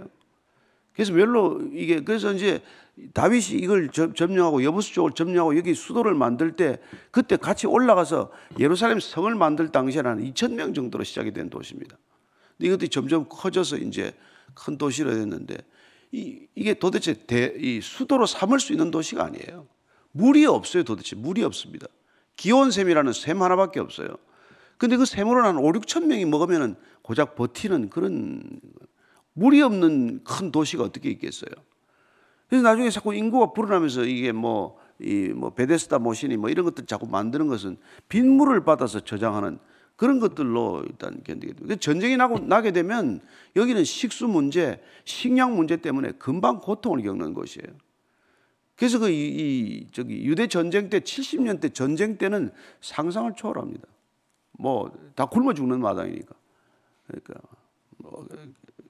그래서 0.94 1.14
별로 1.14 1.62
이게 1.74 2.04
그래서 2.04 2.34
이제 2.34 2.62
다윗이 3.14 3.60
이걸 3.60 3.90
점- 3.90 4.14
점령하고 4.14 4.64
여부수 4.64 4.94
쪽을 4.94 5.12
점령하고 5.12 5.58
여기 5.58 5.74
수도를 5.74 6.14
만들 6.14 6.56
때 6.56 6.80
그때 7.12 7.38
같이 7.38 7.66
올라가서 7.68 8.32
예루살렘 8.60 9.00
성을 9.00 9.34
만들 9.36 9.70
당시에는 9.72 10.12
한 10.12 10.24
2천 10.24 10.54
명 10.54 10.74
정도로 10.74 11.04
시작이 11.04 11.32
된 11.32 11.50
도시입니다. 11.50 11.98
근데 12.58 12.68
이것들이 12.68 12.90
점점 12.90 13.26
커져서 13.30 13.78
이제 13.78 14.14
큰 14.54 14.78
도시로 14.78 15.12
됐는데 15.14 15.58
이, 16.12 16.48
이게 16.56 16.74
도대체 16.74 17.26
대, 17.26 17.54
이 17.58 17.82
수도로 17.82 18.26
삼을 18.26 18.60
수 18.60 18.74
있는 18.74 18.92
도시가 18.92 19.24
아니에요. 19.24 19.68
물이 20.12 20.46
없어요, 20.46 20.84
도대체. 20.84 21.16
물이 21.16 21.44
없습니다. 21.44 21.88
기온샘이라는 22.36 23.14
샘 23.14 23.42
하나밖에 23.42 23.80
없어요. 23.80 24.10
근데 24.78 24.98
그 24.98 25.06
샘으로는 25.06 25.48
한 25.48 25.58
5, 25.58 25.72
6천 25.74 26.06
명이 26.06 26.26
먹으면은 26.26 26.76
고작 27.02 27.36
버티는 27.36 27.90
그런 27.90 28.42
물이 29.34 29.62
없는 29.62 30.24
큰 30.24 30.52
도시가 30.52 30.84
어떻게 30.84 31.10
있겠어요? 31.12 31.52
그래서 32.50 32.64
나중에 32.64 32.90
자꾸 32.90 33.14
인구가 33.14 33.54
불어나면서 33.54 34.04
이게 34.04 34.32
뭐, 34.32 34.78
이 35.00 35.32
뭐 35.34 35.52
베데스다 35.52 36.00
모신이 36.00 36.38
뭐 36.38 36.50
이런 36.50 36.66
것들 36.66 36.86
자꾸 36.86 37.08
만드는 37.08 37.48
것은 37.48 37.78
빗물을 38.10 38.64
받아서 38.66 39.00
저장하는 39.00 39.60
그런 40.02 40.20
것들로 40.20 40.82
일단 40.88 41.22
견디게 41.24 41.54
됩니다. 41.54 41.76
전쟁이 41.80 42.18
나고, 42.18 42.40
나게 42.40 42.72
되면 42.72 43.22
여기는 43.56 43.84
식수 43.84 44.28
문제, 44.28 44.82
식량 45.06 45.56
문제 45.56 45.78
때문에 45.78 46.14
금방 46.14 46.60
고통을 46.60 47.04
겪는 47.04 47.36
것이에요. 47.36 47.68
그래서 48.76 48.98
그 48.98 49.12
이, 49.12 49.28
이 49.28 49.88
저기 49.92 50.24
유대 50.24 50.48
전쟁 50.48 50.90
때 50.90 51.02
70년 51.02 51.62
대 51.62 51.70
전쟁 51.70 52.18
때는 52.18 52.50
상상을 52.82 53.32
초월합니다. 53.36 53.88
뭐 54.54 54.90
다 55.14 55.28
굶어 55.28 55.54
죽는 55.54 55.80
마당이니까. 55.82 56.34
그러니까 57.06 57.34
뭐 57.98 58.28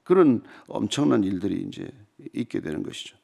그런 0.05 0.41
엄청난 0.69 1.25
일들이 1.25 1.65
이제 1.67 1.91
있게 2.31 2.61
되는 2.61 2.83
것이죠. 2.83 3.17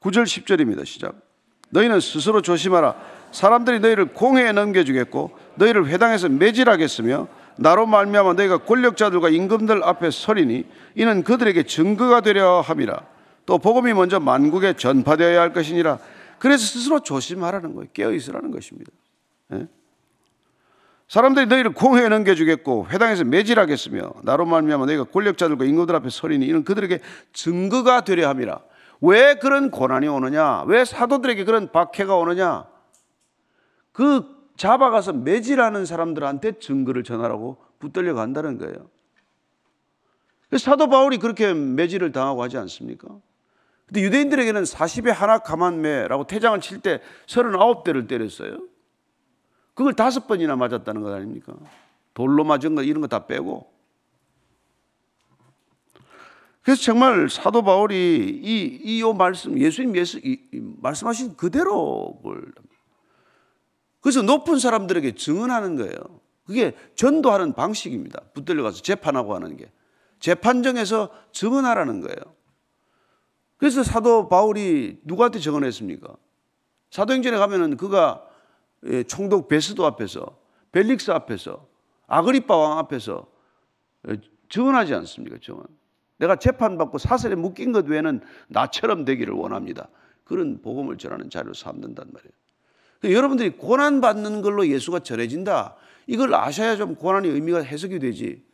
9절 0.00 0.24
10절입니다. 0.24 0.84
시작. 0.84 1.22
너희는 1.68 2.00
스스로 2.00 2.42
조심하라. 2.42 3.19
사람들이 3.32 3.80
너희를 3.80 4.06
공회에 4.06 4.52
넘겨주겠고 4.52 5.30
너희를 5.56 5.86
회당에서 5.88 6.28
매질하겠으며 6.28 7.28
나로 7.56 7.86
말미암아 7.86 8.34
너희가 8.34 8.58
권력자들과 8.58 9.28
임금들 9.28 9.84
앞에 9.84 10.10
서리니 10.10 10.64
이는 10.94 11.22
그들에게 11.22 11.62
증거가 11.64 12.20
되려 12.20 12.60
함이라. 12.60 13.02
또 13.46 13.58
복음이 13.58 13.92
먼저 13.92 14.20
만국에 14.20 14.74
전파되어야 14.74 15.40
할 15.40 15.52
것이니라. 15.52 15.98
그래서 16.38 16.64
스스로 16.64 17.00
조심하라는 17.00 17.74
거예요. 17.74 17.88
깨어 17.92 18.12
있으라는 18.12 18.50
것입니다. 18.50 18.90
예? 19.52 19.66
사람들이 21.08 21.46
너희를 21.46 21.74
공회에 21.74 22.08
넘겨주겠고 22.08 22.86
회당에서 22.90 23.24
매질하겠으며 23.24 24.12
나로 24.22 24.46
말미암아 24.46 24.86
너희가 24.86 25.04
권력자들과 25.04 25.64
임금들 25.64 25.94
앞에 25.96 26.08
서리니 26.08 26.46
이는 26.46 26.64
그들에게 26.64 27.00
증거가 27.32 28.02
되려 28.02 28.28
함이라. 28.28 28.60
왜 29.02 29.34
그런 29.34 29.70
고난이 29.70 30.08
오느냐? 30.08 30.62
왜 30.66 30.84
사도들에게 30.84 31.44
그런 31.44 31.72
박해가 31.72 32.16
오느냐? 32.16 32.64
그 33.92 34.24
잡아가서 34.56 35.12
매질하는 35.14 35.86
사람들한테 35.86 36.58
증거를 36.58 37.02
전하라고 37.04 37.56
붙들려 37.78 38.14
간다는 38.14 38.58
거예요. 38.58 38.90
사도 40.58 40.88
바울이 40.88 41.18
그렇게 41.18 41.54
매질을 41.54 42.12
당하고 42.12 42.42
하지 42.42 42.58
않습니까? 42.58 43.08
근데 43.86 44.02
유대인들에게는 44.02 44.62
40에 44.64 45.12
하나 45.12 45.38
가만매라고 45.38 46.26
태장을 46.26 46.60
칠 46.60 46.80
때 46.80 47.00
39대를 47.26 48.08
때렸어요. 48.08 48.58
그걸 49.74 49.94
다섯 49.94 50.26
번이나 50.26 50.56
맞았다는 50.56 51.00
것 51.02 51.12
아닙니까? 51.12 51.54
돌로 52.14 52.44
맞은 52.44 52.74
거 52.74 52.82
이런 52.82 53.00
거 53.00 53.06
다 53.06 53.26
빼고. 53.26 53.72
그래서 56.62 56.82
정말 56.82 57.28
사도 57.30 57.62
바울이 57.62 58.40
이, 58.42 58.80
이 58.84 59.00
요 59.00 59.12
말씀, 59.14 59.58
예수님 59.58 59.96
예수, 59.96 60.18
이, 60.18 60.38
이 60.52 60.60
말씀하신 60.82 61.36
그대로 61.36 62.18
뭘. 62.22 62.52
그래서 64.00 64.22
높은 64.22 64.58
사람들에게 64.58 65.14
증언하는 65.14 65.76
거예요. 65.76 66.20
그게 66.46 66.74
전도하는 66.94 67.52
방식입니다. 67.52 68.22
붙들려 68.34 68.62
가서 68.62 68.82
재판하고 68.82 69.34
하는 69.34 69.56
게. 69.56 69.70
재판정에서 70.18 71.10
증언하라는 71.32 72.00
거예요. 72.00 72.16
그래서 73.56 73.82
사도 73.82 74.28
바울이 74.28 75.00
누구한테 75.04 75.38
증언했습니까? 75.38 76.16
사도행전에 76.90 77.38
가면은 77.38 77.76
그가 77.76 78.26
예, 78.86 79.02
총독 79.02 79.48
베스도 79.48 79.84
앞에서 79.84 80.38
벨릭스 80.72 81.10
앞에서 81.10 81.68
아그리파 82.06 82.56
왕 82.56 82.78
앞에서 82.78 83.26
예, 84.08 84.16
증언하지 84.48 84.94
않습니까? 84.94 85.36
증언. 85.42 85.66
내가 86.16 86.36
재판받고 86.36 86.98
사설에 86.98 87.34
묶인 87.34 87.72
것 87.72 87.86
외에는 87.86 88.20
나처럼 88.48 89.04
되기를 89.04 89.34
원합니다. 89.34 89.88
그런 90.24 90.60
복음을 90.62 90.96
전하는 90.96 91.30
자료를 91.30 91.54
삼는단 91.54 92.08
말이에요. 92.12 92.39
그러니까 93.00 93.16
여러분들이 93.16 93.50
고난 93.50 94.00
받는 94.00 94.42
걸로 94.42 94.66
예수가 94.68 95.00
전해진다. 95.00 95.76
이걸 96.06 96.34
아셔야 96.34 96.76
좀 96.76 96.94
고난의 96.94 97.30
의미가 97.30 97.62
해석이 97.62 97.98
되지. 97.98 98.44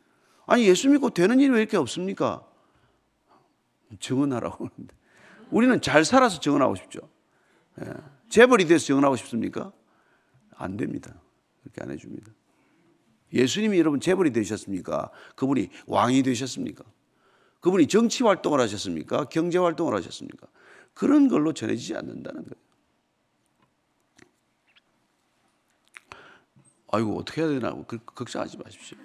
아니 0.46 0.66
예수 0.68 0.88
믿고 0.88 1.10
되는 1.10 1.40
일이 1.40 1.50
왜 1.50 1.60
이렇게 1.60 1.76
없습니까? 1.76 2.46
증언하라고 3.98 4.66
하는데 4.66 4.94
우리는 5.50 5.80
잘 5.80 6.04
살아서 6.04 6.40
증언하고 6.40 6.76
싶죠. 6.76 7.00
예. 7.82 7.92
재벌이 8.28 8.66
돼서 8.66 8.86
증언하고 8.86 9.16
싶습니까? 9.16 9.72
안 10.56 10.76
됩니다. 10.76 11.14
그렇게 11.62 11.82
안 11.82 11.90
해줍니다. 11.90 12.32
예수님이 13.32 13.78
여러분 13.78 14.00
재벌이 14.00 14.32
되셨습니까? 14.32 15.10
그분이 15.34 15.68
왕이 15.86 16.22
되셨습니까? 16.22 16.84
그분이 17.60 17.88
정치 17.88 18.22
활동을 18.22 18.60
하셨습니까? 18.60 19.24
경제 19.24 19.58
활동을 19.58 19.94
하셨습니까? 19.94 20.46
그런 20.94 21.28
걸로 21.28 21.52
전해지지 21.52 21.96
않는다는 21.96 22.42
거예요. 22.42 22.65
아이고 26.92 27.18
어떻게 27.18 27.42
해야 27.42 27.50
되나? 27.50 27.74
그, 27.86 27.98
걱정하지 27.98 28.58
마십시오. 28.58 28.98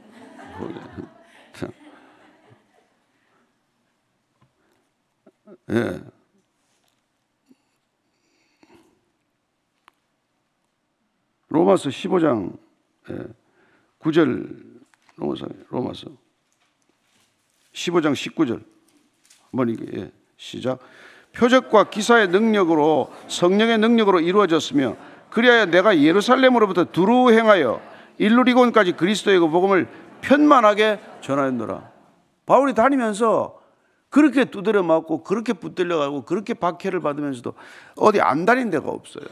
예. 5.72 6.02
로마서 11.50 11.90
15장 11.90 12.58
9절 14.00 14.82
로마서 15.18 15.48
로마서. 15.70 16.08
15장 17.74 18.14
19절. 18.14 18.64
한번 19.50 19.70
이게 19.70 19.86
예, 19.98 20.12
시작. 20.38 20.80
표적과 21.34 21.90
기사의 21.90 22.28
능력으로 22.30 23.14
성령의 23.28 23.78
능력으로 23.78 24.20
이루어졌으며 24.20 24.98
그리하여 25.32 25.66
내가 25.66 26.00
예루살렘으로부터 26.00 26.86
두루 26.86 27.32
행하여 27.32 27.82
일루리곤까지 28.18 28.94
그리스도의 28.94 29.40
그 29.40 29.48
복음을 29.48 29.88
편만하게 30.22 31.00
전하였노라 31.22 31.90
바울이 32.46 32.74
다니면서 32.74 33.60
그렇게 34.10 34.46
두드려 34.46 34.84
맞고 34.84 35.24
그렇게 35.24 35.54
붙들려 35.54 35.98
가고 35.98 36.24
그렇게 36.26 36.54
박해를 36.54 37.00
받으면서도 37.00 37.54
어디 37.96 38.20
안 38.20 38.46
다닌 38.46 38.70
데가 38.70 38.90
없어요. 38.90 39.26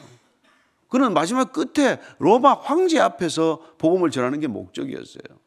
그는 0.87 1.13
마지막 1.13 1.51
끝에 1.51 1.99
로마 2.17 2.53
황제 2.53 2.99
앞에서 2.99 3.59
복음을 3.77 4.09
전하는 4.09 4.39
게 4.39 4.47
목적이었어요. 4.47 5.37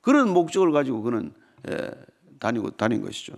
그런 0.00 0.30
목적을 0.30 0.70
가지고 0.70 1.02
그는 1.02 1.34
예, 1.68 1.90
다니고 2.38 2.70
다닌 2.70 3.02
것이죠. 3.02 3.34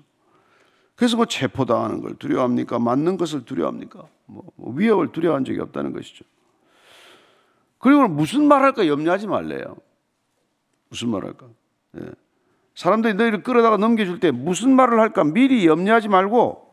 그래서 0.98 1.16
뭐 1.16 1.26
체포당하는 1.26 2.00
걸 2.00 2.16
두려워합니까? 2.16 2.80
맞는 2.80 3.18
것을 3.18 3.44
두려워합니까? 3.44 4.02
뭐, 4.26 4.42
뭐 4.56 4.74
위협을 4.74 5.12
두려워한 5.12 5.44
적이 5.44 5.60
없다는 5.60 5.92
것이죠. 5.92 6.24
그리고 7.78 8.08
무슨 8.08 8.48
말할까 8.48 8.88
염려하지 8.88 9.28
말래요. 9.28 9.76
무슨 10.88 11.10
말할까? 11.10 11.46
예. 12.00 12.10
사람들이 12.74 13.14
너희를 13.14 13.44
끌어다가 13.44 13.76
넘겨줄 13.76 14.18
때 14.18 14.32
무슨 14.32 14.74
말을 14.74 14.98
할까 14.98 15.22
미리 15.22 15.68
염려하지 15.68 16.08
말고 16.08 16.68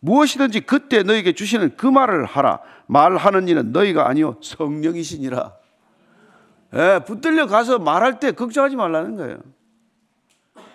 무엇이든지 0.00 0.62
그때 0.62 1.04
너에게 1.04 1.32
주시는 1.32 1.76
그 1.76 1.86
말을 1.86 2.24
하라. 2.24 2.58
말하는 2.88 3.46
이는 3.46 3.70
너희가 3.70 4.08
아니요 4.08 4.36
성령이시니라. 4.42 5.52
예, 6.74 7.00
붙들려 7.06 7.46
가서 7.46 7.78
말할 7.78 8.18
때 8.18 8.32
걱정하지 8.32 8.74
말라는 8.74 9.14
거예요. 9.14 9.38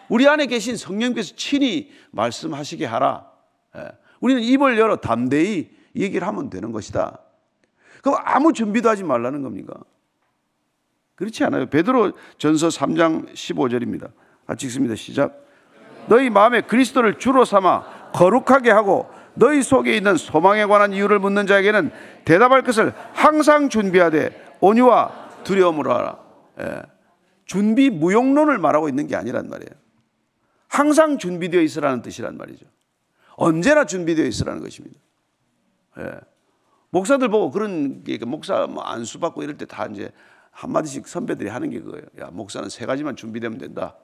우리 0.09 0.27
안에 0.27 0.45
계신 0.45 0.77
성령께서 0.77 1.35
친히 1.35 1.91
말씀하시게 2.11 2.85
하라. 2.85 3.29
예, 3.77 3.91
우리는 4.19 4.41
입을 4.41 4.77
열어 4.77 4.97
담대히 4.97 5.69
얘기를 5.95 6.27
하면 6.27 6.49
되는 6.49 6.71
것이다. 6.71 7.19
그럼 8.01 8.19
아무 8.23 8.53
준비도 8.53 8.89
하지 8.89 9.03
말라는 9.03 9.41
겁니까? 9.41 9.73
그렇지 11.15 11.43
않아요. 11.45 11.67
베드로 11.67 12.11
전서 12.37 12.67
3장 12.67 13.33
15절입니다. 13.33 14.11
같이 14.45 14.67
읽습니다. 14.67 14.95
시작. 14.95 15.43
너희 16.07 16.29
마음에 16.29 16.61
그리스도를 16.61 17.17
주로 17.17 17.45
삼아 17.45 18.11
거룩하게 18.13 18.69
하고 18.71 19.09
너희 19.33 19.63
속에 19.63 19.95
있는 19.95 20.17
소망에 20.17 20.65
관한 20.65 20.93
이유를 20.93 21.19
묻는 21.19 21.47
자에게는 21.47 21.91
대답할 22.25 22.63
것을 22.63 22.93
항상 23.13 23.69
준비하되 23.69 24.57
온유와 24.61 25.43
두려움으로 25.43 25.93
하라. 25.93 26.19
예. 26.61 26.81
준비 27.45 27.89
무용론을 27.89 28.57
말하고 28.57 28.89
있는 28.89 29.07
게 29.07 29.15
아니란 29.15 29.49
말이에요. 29.49 29.84
항상 30.67 31.17
준비되어 31.17 31.61
있으라는 31.61 32.01
뜻이란 32.01 32.37
말이죠. 32.37 32.65
언제나 33.37 33.85
준비되어 33.85 34.25
있으라는 34.25 34.61
것입니다. 34.61 34.99
예. 35.99 36.19
목사들 36.89 37.29
보고 37.29 37.51
그런 37.51 38.03
게 38.03 38.17
목사 38.25 38.67
뭐 38.67 38.83
안수 38.83 39.19
받고 39.19 39.43
이럴 39.43 39.57
때 39.57 39.65
다 39.65 39.85
이제 39.87 40.11
한 40.51 40.71
마디씩 40.71 41.07
선배들이 41.07 41.49
하는 41.49 41.69
게 41.69 41.81
그거예요. 41.81 42.05
야, 42.19 42.29
목사는 42.31 42.69
세 42.69 42.85
가지만 42.85 43.17
준비되면 43.17 43.57
된다. 43.57 43.97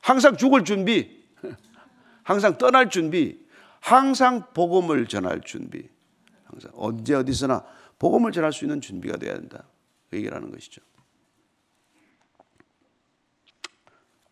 항상 0.00 0.36
죽을 0.36 0.64
준비, 0.64 1.24
항상 2.24 2.58
떠날 2.58 2.90
준비, 2.90 3.38
항상 3.80 4.52
복음을 4.52 5.06
전할 5.06 5.40
준비. 5.42 5.88
항상 6.44 6.72
언제 6.74 7.14
어디서나 7.14 7.64
복음을 8.00 8.32
전할 8.32 8.52
수 8.52 8.64
있는 8.64 8.80
준비가 8.80 9.16
돼야 9.16 9.34
된다. 9.34 9.62
그 10.10 10.16
얘기를 10.16 10.36
하는 10.36 10.50
것이죠. 10.50 10.82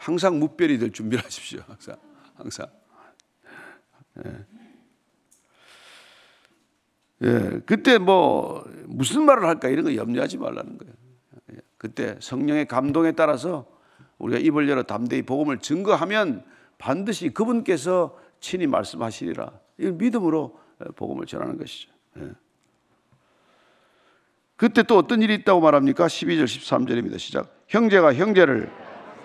항상 0.05 0.38
무별이 0.38 0.79
될 0.79 0.93
준비를 0.93 1.25
하십시오. 1.25 1.62
항상, 1.67 1.97
항상. 2.35 2.67
예. 4.23 4.45
예, 7.23 7.61
그때 7.64 7.97
뭐 7.97 8.71
무슨 8.85 9.25
말을 9.25 9.47
할까 9.47 9.69
이런 9.69 9.87
거 9.87 9.95
염려하지 9.95 10.37
말라는 10.37 10.77
거예요. 10.77 10.93
예, 11.53 11.57
그때 11.79 12.19
성령의 12.21 12.69
감동에 12.69 13.12
따라서 13.12 13.67
우리가 14.19 14.40
입을 14.40 14.69
열어 14.69 14.83
담대히 14.83 15.23
복음을 15.23 15.59
증거하면 15.61 16.45
반드시 16.77 17.31
그분께서 17.31 18.19
친히 18.40 18.67
말씀하시리라. 18.67 19.59
이 19.79 19.87
믿음으로 19.87 20.61
복음을 20.97 21.25
전하는 21.25 21.57
것이죠. 21.57 21.90
예. 22.19 22.31
그때 24.57 24.83
또 24.83 24.99
어떤 24.99 25.23
일이 25.23 25.33
있다고 25.35 25.62
말합니까? 25.62 26.09
12절 26.09 26.45
13절입니다. 26.45 27.19
시작. 27.19 27.64
형제가 27.69 28.12
형제를 28.12 28.84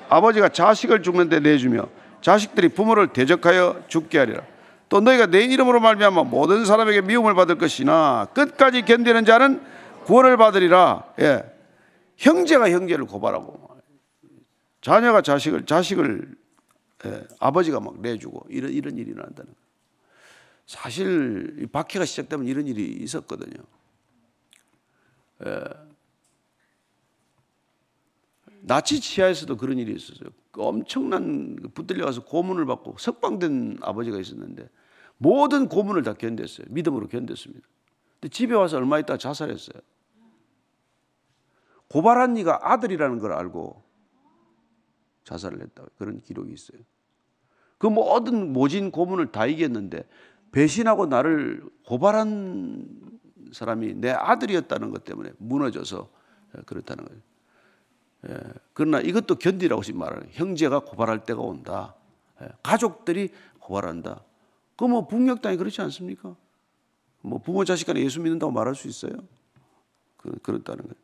아버지가 0.09 0.49
자식을 0.49 1.03
죽는데 1.03 1.39
내주며 1.39 1.87
자식들이 2.21 2.69
부모를 2.69 3.13
대적하여 3.13 3.83
죽게 3.87 4.17
하리라. 4.17 4.43
또 4.89 4.99
너희가 4.99 5.27
내 5.27 5.43
이름으로 5.43 5.79
말미암아 5.79 6.23
모든 6.23 6.65
사람에게 6.65 7.01
미움을 7.01 7.35
받을 7.35 7.57
것이나 7.57 8.27
끝까지 8.33 8.81
견디는 8.81 9.23
자는 9.25 9.61
구원을 10.05 10.35
받으리라. 10.37 11.13
예. 11.19 11.43
형제가 12.17 12.71
형제를 12.71 13.05
고발하고 13.05 13.69
자녀가 14.81 15.21
자식을 15.21 15.65
자식을 15.65 16.35
예, 17.05 17.23
아버지가 17.39 17.79
막 17.79 18.01
내주고 18.01 18.45
이런 18.49 18.71
이런 18.71 18.97
일이 18.97 19.13
난다는. 19.13 19.53
사실 20.65 21.67
박해가 21.71 22.05
시작되면 22.05 22.45
이런 22.45 22.67
일이 22.67 22.83
있었거든요. 22.83 23.63
예. 25.45 25.88
나치 28.69 29.01
치하에서도 29.01 29.57
그런 29.57 29.79
일이 29.79 29.95
있었어요. 29.95 30.29
그 30.51 30.61
엄청난 30.61 31.55
붙들려가서 31.73 32.25
고문을 32.25 32.67
받고 32.67 32.97
석방된 32.99 33.79
아버지가 33.81 34.19
있었는데 34.19 34.69
모든 35.17 35.67
고문을 35.67 36.03
다 36.03 36.13
견뎠어요. 36.13 36.71
믿음으로 36.71 37.07
견뎠습니다. 37.07 37.63
근데 38.13 38.29
집에 38.29 38.53
와서 38.53 38.77
얼마 38.77 38.99
있다 38.99 39.17
자살했어요. 39.17 39.81
고발한 41.87 42.37
이가 42.37 42.59
아들이라는 42.61 43.17
걸 43.17 43.33
알고 43.33 43.83
자살을 45.23 45.63
했다. 45.63 45.85
그런 45.97 46.19
기록이 46.19 46.53
있어요. 46.53 46.79
그 47.79 47.87
모든 47.87 48.53
모진 48.53 48.91
고문을 48.91 49.31
다 49.31 49.47
이겼는데 49.47 50.07
배신하고 50.51 51.07
나를 51.07 51.67
고발한 51.87 52.87
사람이 53.51 53.95
내 53.95 54.11
아들이었다는 54.11 54.91
것 54.91 55.05
때문에 55.05 55.31
무너져서 55.39 56.07
그렇다는 56.67 57.05
거예요. 57.05 57.28
예, 58.27 58.37
그러나 58.73 58.99
이것도 58.99 59.35
견디라고 59.35 59.81
말하는 59.93 60.27
형제가 60.31 60.79
고발할 60.79 61.23
때가 61.23 61.41
온다. 61.41 61.95
예, 62.41 62.49
가족들이 62.63 63.29
고발한다. 63.59 64.23
그뭐 64.75 65.07
북녘 65.07 65.41
땅이 65.41 65.57
그렇지 65.57 65.81
않습니까? 65.81 66.35
뭐 67.21 67.39
부모 67.39 67.65
자식 67.65 67.85
간에 67.85 68.01
예수 68.01 68.19
믿는다고 68.21 68.51
말할 68.51 68.75
수 68.75 68.87
있어요? 68.87 69.11
그, 70.17 70.31
그렇다는 70.41 70.83
거예요. 70.83 70.95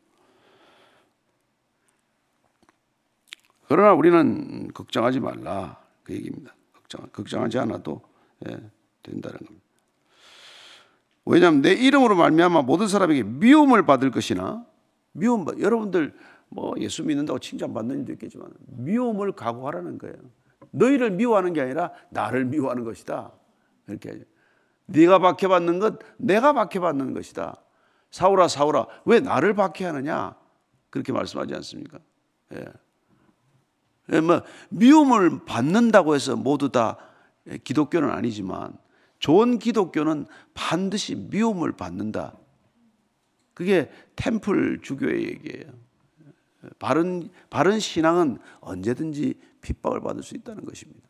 그러나 3.68 3.92
우리는 3.92 4.72
걱정하지 4.72 5.20
말라 5.20 5.80
그 6.04 6.14
얘기입니다. 6.14 6.54
걱정 6.72 7.08
걱정하지 7.12 7.58
않아도 7.58 8.00
예, 8.48 8.56
된다는 9.02 9.38
겁니다. 9.38 9.66
왜냐하면 11.24 11.60
내 11.60 11.72
이름으로 11.72 12.14
말미암아 12.14 12.62
모든 12.62 12.86
사람에게 12.86 13.24
미움을 13.24 13.84
받을 13.84 14.10
것이나 14.12 14.64
미움 15.12 15.44
여러분들 15.60 16.14
뭐 16.48 16.74
예수 16.78 17.04
믿는다고 17.04 17.38
칭찬받는 17.38 18.00
일도 18.00 18.12
있겠지만 18.12 18.48
미움을 18.66 19.32
각오하라는 19.32 19.98
거예요. 19.98 20.16
너희를 20.70 21.10
미워하는 21.10 21.52
게 21.52 21.60
아니라 21.60 21.92
나를 22.10 22.44
미워하는 22.44 22.84
것이다. 22.84 23.32
이렇게 23.88 24.24
네가 24.86 25.18
박해받는 25.18 25.78
것 25.78 25.98
내가 26.16 26.52
박해받는 26.52 27.14
것이다. 27.14 27.62
사울아 28.10 28.48
사울아 28.48 28.86
왜 29.04 29.20
나를 29.20 29.54
박해하느냐 29.54 30.36
그렇게 30.90 31.12
말씀하지 31.12 31.54
않습니까? 31.54 31.98
예. 32.54 32.64
예, 34.12 34.20
뭐 34.20 34.42
미움을 34.70 35.44
받는다고 35.44 36.14
해서 36.14 36.36
모두 36.36 36.70
다 36.70 36.96
기독교는 37.64 38.10
아니지만 38.10 38.76
좋은 39.18 39.58
기독교는 39.58 40.26
반드시 40.54 41.16
미움을 41.16 41.72
받는다. 41.72 42.36
그게 43.54 43.90
템플 44.16 44.80
주교의 44.82 45.24
얘기예요. 45.24 45.72
바른 46.78 47.28
바른 47.50 47.78
신앙은 47.78 48.38
언제든지 48.60 49.38
핍박을 49.60 50.00
받을 50.00 50.22
수 50.22 50.34
있다는 50.34 50.64
것입니다. 50.64 51.08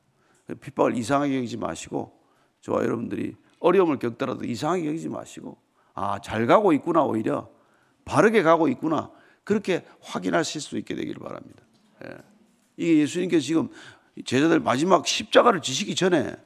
핍박을 0.61 0.97
이상하게 0.97 1.37
여기지 1.37 1.57
마시고 1.57 2.19
저와 2.61 2.83
여러분들이 2.83 3.37
어려움을 3.61 3.99
겪더라도 3.99 4.45
이상하게 4.45 4.87
여기지 4.87 5.09
마시고 5.09 5.57
아, 5.95 6.21
잘 6.21 6.47
가고 6.47 6.73
있구나 6.73 7.05
오히려 7.05 7.51
바르게 8.05 8.43
가고 8.43 8.69
있구나 8.69 9.11
그렇게 9.45 9.85
확인하실 10.01 10.61
수 10.61 10.77
있게 10.79 10.95
되기를 10.95 11.23
바랍니다. 11.23 11.63
예. 12.05 12.17
이게 12.77 12.99
예수님께서 12.99 13.45
지금 13.45 13.69
제자들 14.25 14.61
마지막 14.61 15.07
십자가를 15.07 15.63
지시기 15.63 15.95
전에 15.95 16.37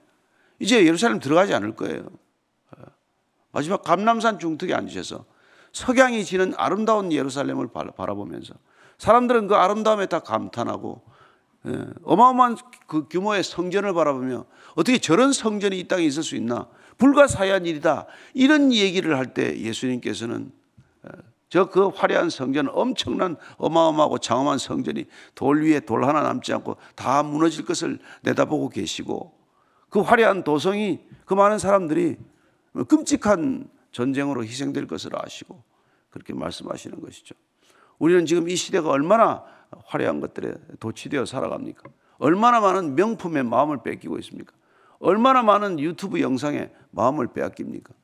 이제 0.58 0.84
예루살렘 0.84 1.18
들어가지 1.18 1.54
않을 1.54 1.74
거예요. 1.76 2.08
예. 2.78 2.84
마지막 3.52 3.82
감남산 3.82 4.38
중턱에 4.38 4.74
앉으셔서 4.74 5.24
석양이 5.72 6.24
지는 6.24 6.52
아름다운 6.56 7.12
예루살렘을 7.12 7.68
바라보면서 7.72 8.54
사람들은 9.00 9.48
그 9.48 9.54
아름다움에 9.54 10.06
다 10.06 10.20
감탄하고 10.20 11.00
예, 11.66 11.86
어마어마한 12.04 12.58
그 12.86 13.08
규모의 13.08 13.42
성전을 13.42 13.94
바라보며 13.94 14.44
어떻게 14.76 14.98
저런 14.98 15.32
성전이 15.32 15.78
이 15.78 15.88
땅에 15.88 16.04
있을 16.04 16.22
수 16.22 16.36
있나? 16.36 16.68
불가사의한 16.98 17.64
일이다. 17.64 18.06
이런 18.34 18.72
얘기를 18.74 19.16
할 19.16 19.32
때 19.32 19.58
예수님께서는 19.58 20.52
예, 21.06 21.10
저그 21.48 21.88
화려한 21.88 22.28
성전, 22.28 22.68
엄청난 22.68 23.36
어마어마하고 23.56 24.18
장엄한 24.18 24.58
성전이 24.58 25.06
돌 25.34 25.64
위에 25.64 25.80
돌 25.80 26.04
하나 26.04 26.20
남지 26.20 26.52
않고 26.52 26.76
다 26.94 27.22
무너질 27.22 27.64
것을 27.64 27.98
내다보고 28.20 28.68
계시고 28.68 29.32
그 29.88 30.00
화려한 30.00 30.44
도성이 30.44 31.00
그 31.24 31.32
많은 31.32 31.58
사람들이 31.58 32.18
끔찍한 32.86 33.70
전쟁으로 33.92 34.44
희생될 34.44 34.86
것을 34.86 35.12
아시고 35.18 35.62
그렇게 36.10 36.34
말씀하시는 36.34 37.00
것이죠. 37.00 37.34
우리는 38.00 38.26
지금 38.26 38.48
이 38.48 38.56
시대가 38.56 38.88
얼마나 38.88 39.44
화려한 39.84 40.20
것들에 40.20 40.54
도취되어 40.80 41.26
살아갑니까? 41.26 41.84
얼마나 42.18 42.60
많은 42.60 42.96
명품에 42.96 43.42
마음을 43.44 43.82
뺏기고 43.84 44.18
있습니까? 44.18 44.52
얼마나 44.98 45.42
많은 45.42 45.78
유튜브 45.78 46.20
영상에 46.20 46.70
마음을 46.90 47.28
빼앗깁니까? 47.28 47.94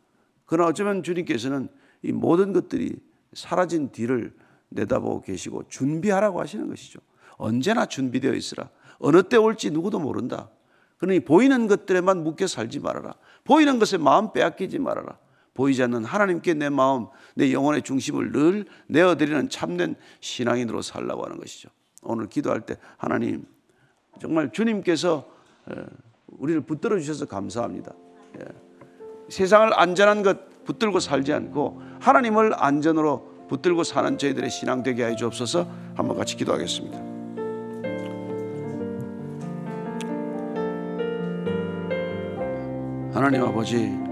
그러나 0.45 0.71
어쩌면 0.71 1.03
주님께서는 1.03 1.69
이 2.03 2.13
모든 2.13 2.53
것들이 2.53 2.97
사라진 3.33 3.91
뒤를 3.91 4.33
내다보고 4.69 5.23
계시고 5.23 5.65
준비하라고 5.69 6.41
하시는 6.41 6.69
것이죠. 6.69 7.01
언제나 7.37 7.87
준비되어 7.87 8.35
있으라. 8.35 8.69
어느 8.99 9.23
때 9.23 9.37
올지 9.37 9.71
누구도 9.71 9.99
모른다. 9.99 10.51
그러니 10.99 11.21
보이는 11.21 11.67
것들에만 11.67 12.23
묶여 12.23 12.47
살지 12.47 12.81
말아라. 12.81 13.15
보이는 13.45 13.79
것에 13.79 13.97
마음 13.99 14.33
빼앗기지 14.33 14.79
말아라. 14.79 15.19
보이지 15.57 15.83
않는 15.83 16.05
하나님께 16.05 16.55
내 16.55 16.69
마음, 16.69 17.07
내 17.35 17.53
영혼의 17.53 17.83
중심을 17.83 18.31
늘 18.31 18.67
내어드리는 18.87 19.49
참된 19.49 19.97
신앙인으로 20.21 20.83
살라고 20.83 21.25
하는 21.25 21.39
것이죠. 21.39 21.71
오늘 22.03 22.29
기도할 22.29 22.61
때 22.61 22.77
하나님 22.97 23.45
정말 24.21 24.53
주님께서 24.53 25.27
우리를 26.27 26.61
붙들어 26.61 26.99
주셔서 26.99 27.27
감사합니다. 27.27 27.93
예. 28.41 28.45
세상을 29.29 29.79
안전한 29.79 30.23
것 30.23 30.65
붙들고 30.65 31.01
살지 31.01 31.33
않고 31.33 31.83
하나님을 32.01 32.53
안전으로 32.55 33.47
붙들고 33.49 33.85
사는 33.85 34.19
저희들의 34.19 34.51
신앙 34.51 34.83
되게 34.83 35.07
해 35.07 35.17
주옵소서. 35.17 35.69
한번 35.95 36.17
같이 36.17 36.37
기도하겠습니다. 36.37 36.99
하나님 43.13 43.45
아버지 43.45 44.06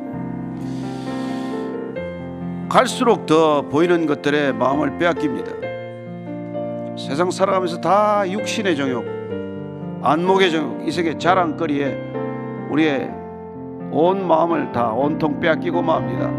갈수록 2.74 3.26
더 3.26 3.62
보이는 3.62 4.04
것들에 4.04 4.50
마음을 4.50 4.98
빼앗깁니다. 4.98 5.52
세상 6.98 7.30
살아가면서 7.30 7.80
다 7.80 8.28
육신의 8.28 8.74
정욕, 8.74 9.04
안목의 10.02 10.50
정욕, 10.50 10.88
이 10.88 10.90
세계 10.90 11.16
자랑거리에 11.16 11.96
우리의 12.70 13.12
온 13.92 14.26
마음을 14.26 14.72
다 14.72 14.88
온통 14.88 15.38
빼앗기고 15.38 15.82
맙니다. 15.82 16.32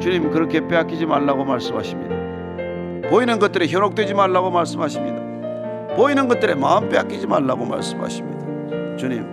주님 0.00 0.30
그렇게 0.30 0.68
빼앗기지 0.68 1.06
말라고 1.06 1.46
말씀하십니다. 1.46 3.08
보이는 3.08 3.38
것들에 3.38 3.68
현혹되지 3.68 4.12
말라고 4.12 4.50
말씀하십니다. 4.50 5.96
보이는 5.96 6.28
것들에 6.28 6.56
마음 6.56 6.90
빼앗기지 6.90 7.26
말라고 7.26 7.64
말씀하십니다. 7.64 8.96
주님, 8.98 9.24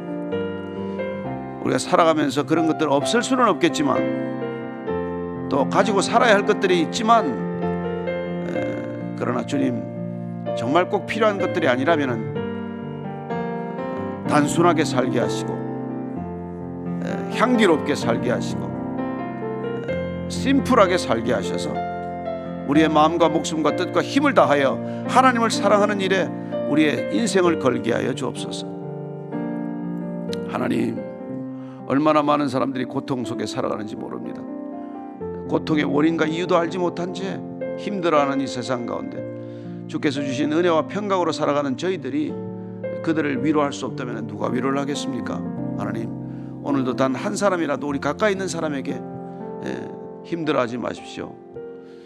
우리가 1.61 1.77
살아가면서 1.77 2.43
그런 2.43 2.67
것들 2.67 2.87
없을 2.89 3.21
수는 3.21 3.49
없겠지만 3.49 4.42
또 5.53 5.69
가지고 5.69 6.01
살아야 6.01 6.33
할 6.33 6.47
것들이 6.47 6.81
있지만 6.81 7.27
에, 8.55 9.15
그러나 9.15 9.45
주님 9.45 9.83
정말 10.57 10.89
꼭 10.89 11.05
필요한 11.05 11.37
것들이 11.37 11.67
아니라면은 11.67 12.33
단순하게 14.27 14.83
살게 14.83 15.19
하시고 15.19 15.53
에, 17.03 17.37
향기롭게 17.37 17.93
살게 17.93 18.31
하시고 18.31 18.63
에, 19.87 20.27
심플하게 20.27 20.97
살게 20.97 21.31
하셔서 21.33 21.71
우리의 22.67 22.89
마음과 22.89 23.29
목숨과 23.29 23.75
뜻과 23.75 24.01
힘을 24.01 24.33
다하여 24.33 25.05
하나님을 25.07 25.51
사랑하는 25.51 26.01
일에 26.01 26.27
우리의 26.69 27.15
인생을 27.15 27.59
걸게 27.59 27.93
하여 27.93 28.15
주옵소서. 28.15 28.65
하나님, 30.47 30.97
얼마나 31.85 32.23
많은 32.23 32.47
사람들이 32.47 32.85
고통 32.85 33.23
속에 33.23 33.45
살아가는지 33.45 33.95
모릅니다. 33.95 34.41
고통의 35.53 35.83
원인과 35.83 36.25
이유도 36.25 36.57
알지 36.57 36.79
못한 36.79 37.13
채 37.13 37.39
힘들어하는 37.77 38.41
이 38.41 38.47
세상 38.47 38.87
가운데 38.87 39.23
주께서 39.87 40.23
주신 40.23 40.51
은혜와 40.51 40.87
평강으로 40.87 41.31
살아가는 41.31 41.77
저희들이 41.77 42.33
그들을 43.03 43.45
위로할 43.45 43.71
수 43.71 43.85
없다면 43.85 44.25
누가 44.25 44.47
위로를 44.49 44.79
하겠습니까? 44.79 45.35
하나님, 45.77 46.09
오늘도 46.63 46.95
단 46.95 47.13
한 47.13 47.35
사람이라도 47.35 47.87
우리 47.87 47.99
가까이 47.99 48.31
있는 48.31 48.47
사람에게 48.47 48.93
예, 49.65 49.87
힘들어하지 50.25 50.79
마십시오. 50.79 51.35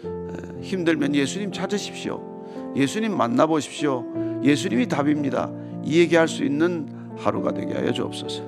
예, 0.04 0.60
힘들면 0.60 1.14
예수님 1.14 1.50
찾으십시오. 1.50 2.74
예수님 2.76 3.16
만나보십시오. 3.16 4.42
예수님이 4.44 4.88
답입니다. 4.88 5.50
이 5.84 6.00
얘기할 6.00 6.28
수 6.28 6.44
있는 6.44 6.86
하루가 7.16 7.52
되게 7.52 7.72
하여 7.72 7.92
주옵소서. 7.92 8.42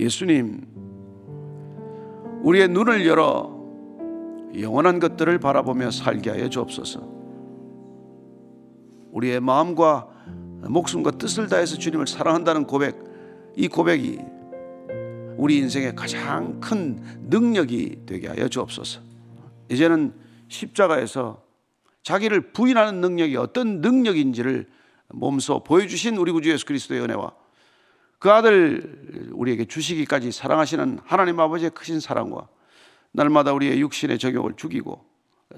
예수님, 0.00 0.75
우리의 2.42 2.68
눈을 2.68 3.06
열어 3.06 3.56
영원한 4.58 5.00
것들을 5.00 5.38
바라보며 5.38 5.90
살게 5.90 6.30
하여 6.30 6.48
주옵소서. 6.48 7.16
우리의 9.12 9.40
마음과 9.40 10.08
목숨과 10.68 11.12
뜻을 11.12 11.48
다해서 11.48 11.76
주님을 11.76 12.06
사랑한다는 12.06 12.66
고백, 12.66 12.96
이 13.56 13.68
고백이 13.68 14.18
우리 15.36 15.58
인생의 15.58 15.94
가장 15.94 16.60
큰 16.60 17.00
능력이 17.28 18.02
되게 18.06 18.28
하여 18.28 18.48
주옵소서. 18.48 19.00
이제는 19.70 20.14
십자가에서 20.48 21.42
자기를 22.02 22.52
부인하는 22.52 23.00
능력이 23.00 23.36
어떤 23.36 23.80
능력인지를 23.80 24.66
몸소 25.08 25.64
보여주신 25.64 26.16
우리 26.16 26.32
구주 26.32 26.50
예수 26.50 26.64
그리스도의 26.64 27.00
은혜와 27.02 27.32
그 28.18 28.30
아들 28.30 29.30
우리에게 29.32 29.66
주시기까지 29.66 30.32
사랑하시는 30.32 31.00
하나님 31.04 31.38
아버지의 31.40 31.70
크신 31.70 32.00
사랑과 32.00 32.48
날마다 33.12 33.52
우리의 33.52 33.80
육신의 33.80 34.18
적용을 34.18 34.54
죽이고 34.56 35.04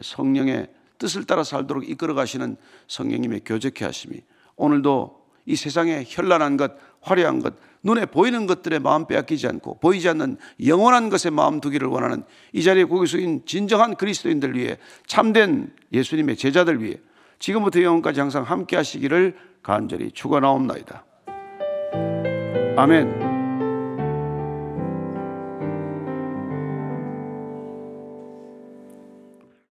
성령의 0.00 0.68
뜻을 0.98 1.24
따라 1.24 1.44
살도록 1.44 1.88
이끌어 1.88 2.14
가시는 2.14 2.56
성령님의 2.88 3.42
교제케 3.44 3.84
하심이 3.84 4.20
오늘도 4.56 5.18
이 5.46 5.56
세상에 5.56 6.04
현란한 6.06 6.56
것, 6.56 6.72
화려한 7.00 7.40
것, 7.40 7.54
눈에 7.82 8.06
보이는 8.06 8.46
것들에 8.46 8.80
마음 8.80 9.06
빼앗기지 9.06 9.46
않고 9.46 9.78
보이지 9.78 10.08
않는 10.10 10.36
영원한 10.66 11.08
것에 11.08 11.30
마음 11.30 11.60
두기를 11.60 11.88
원하는 11.88 12.24
이 12.52 12.62
자리에 12.62 12.84
고개 12.84 13.06
숙인 13.06 13.42
진정한 13.46 13.94
그리스도인들 13.94 14.54
위해 14.56 14.78
참된 15.06 15.72
예수님의 15.92 16.36
제자들 16.36 16.82
위해 16.82 16.96
지금부터 17.38 17.82
영원까지 17.82 18.20
항상 18.20 18.42
함께 18.42 18.76
하시기를 18.76 19.36
간절히 19.62 20.10
축원하옵나이다. 20.10 21.04
아멘. 22.78 23.27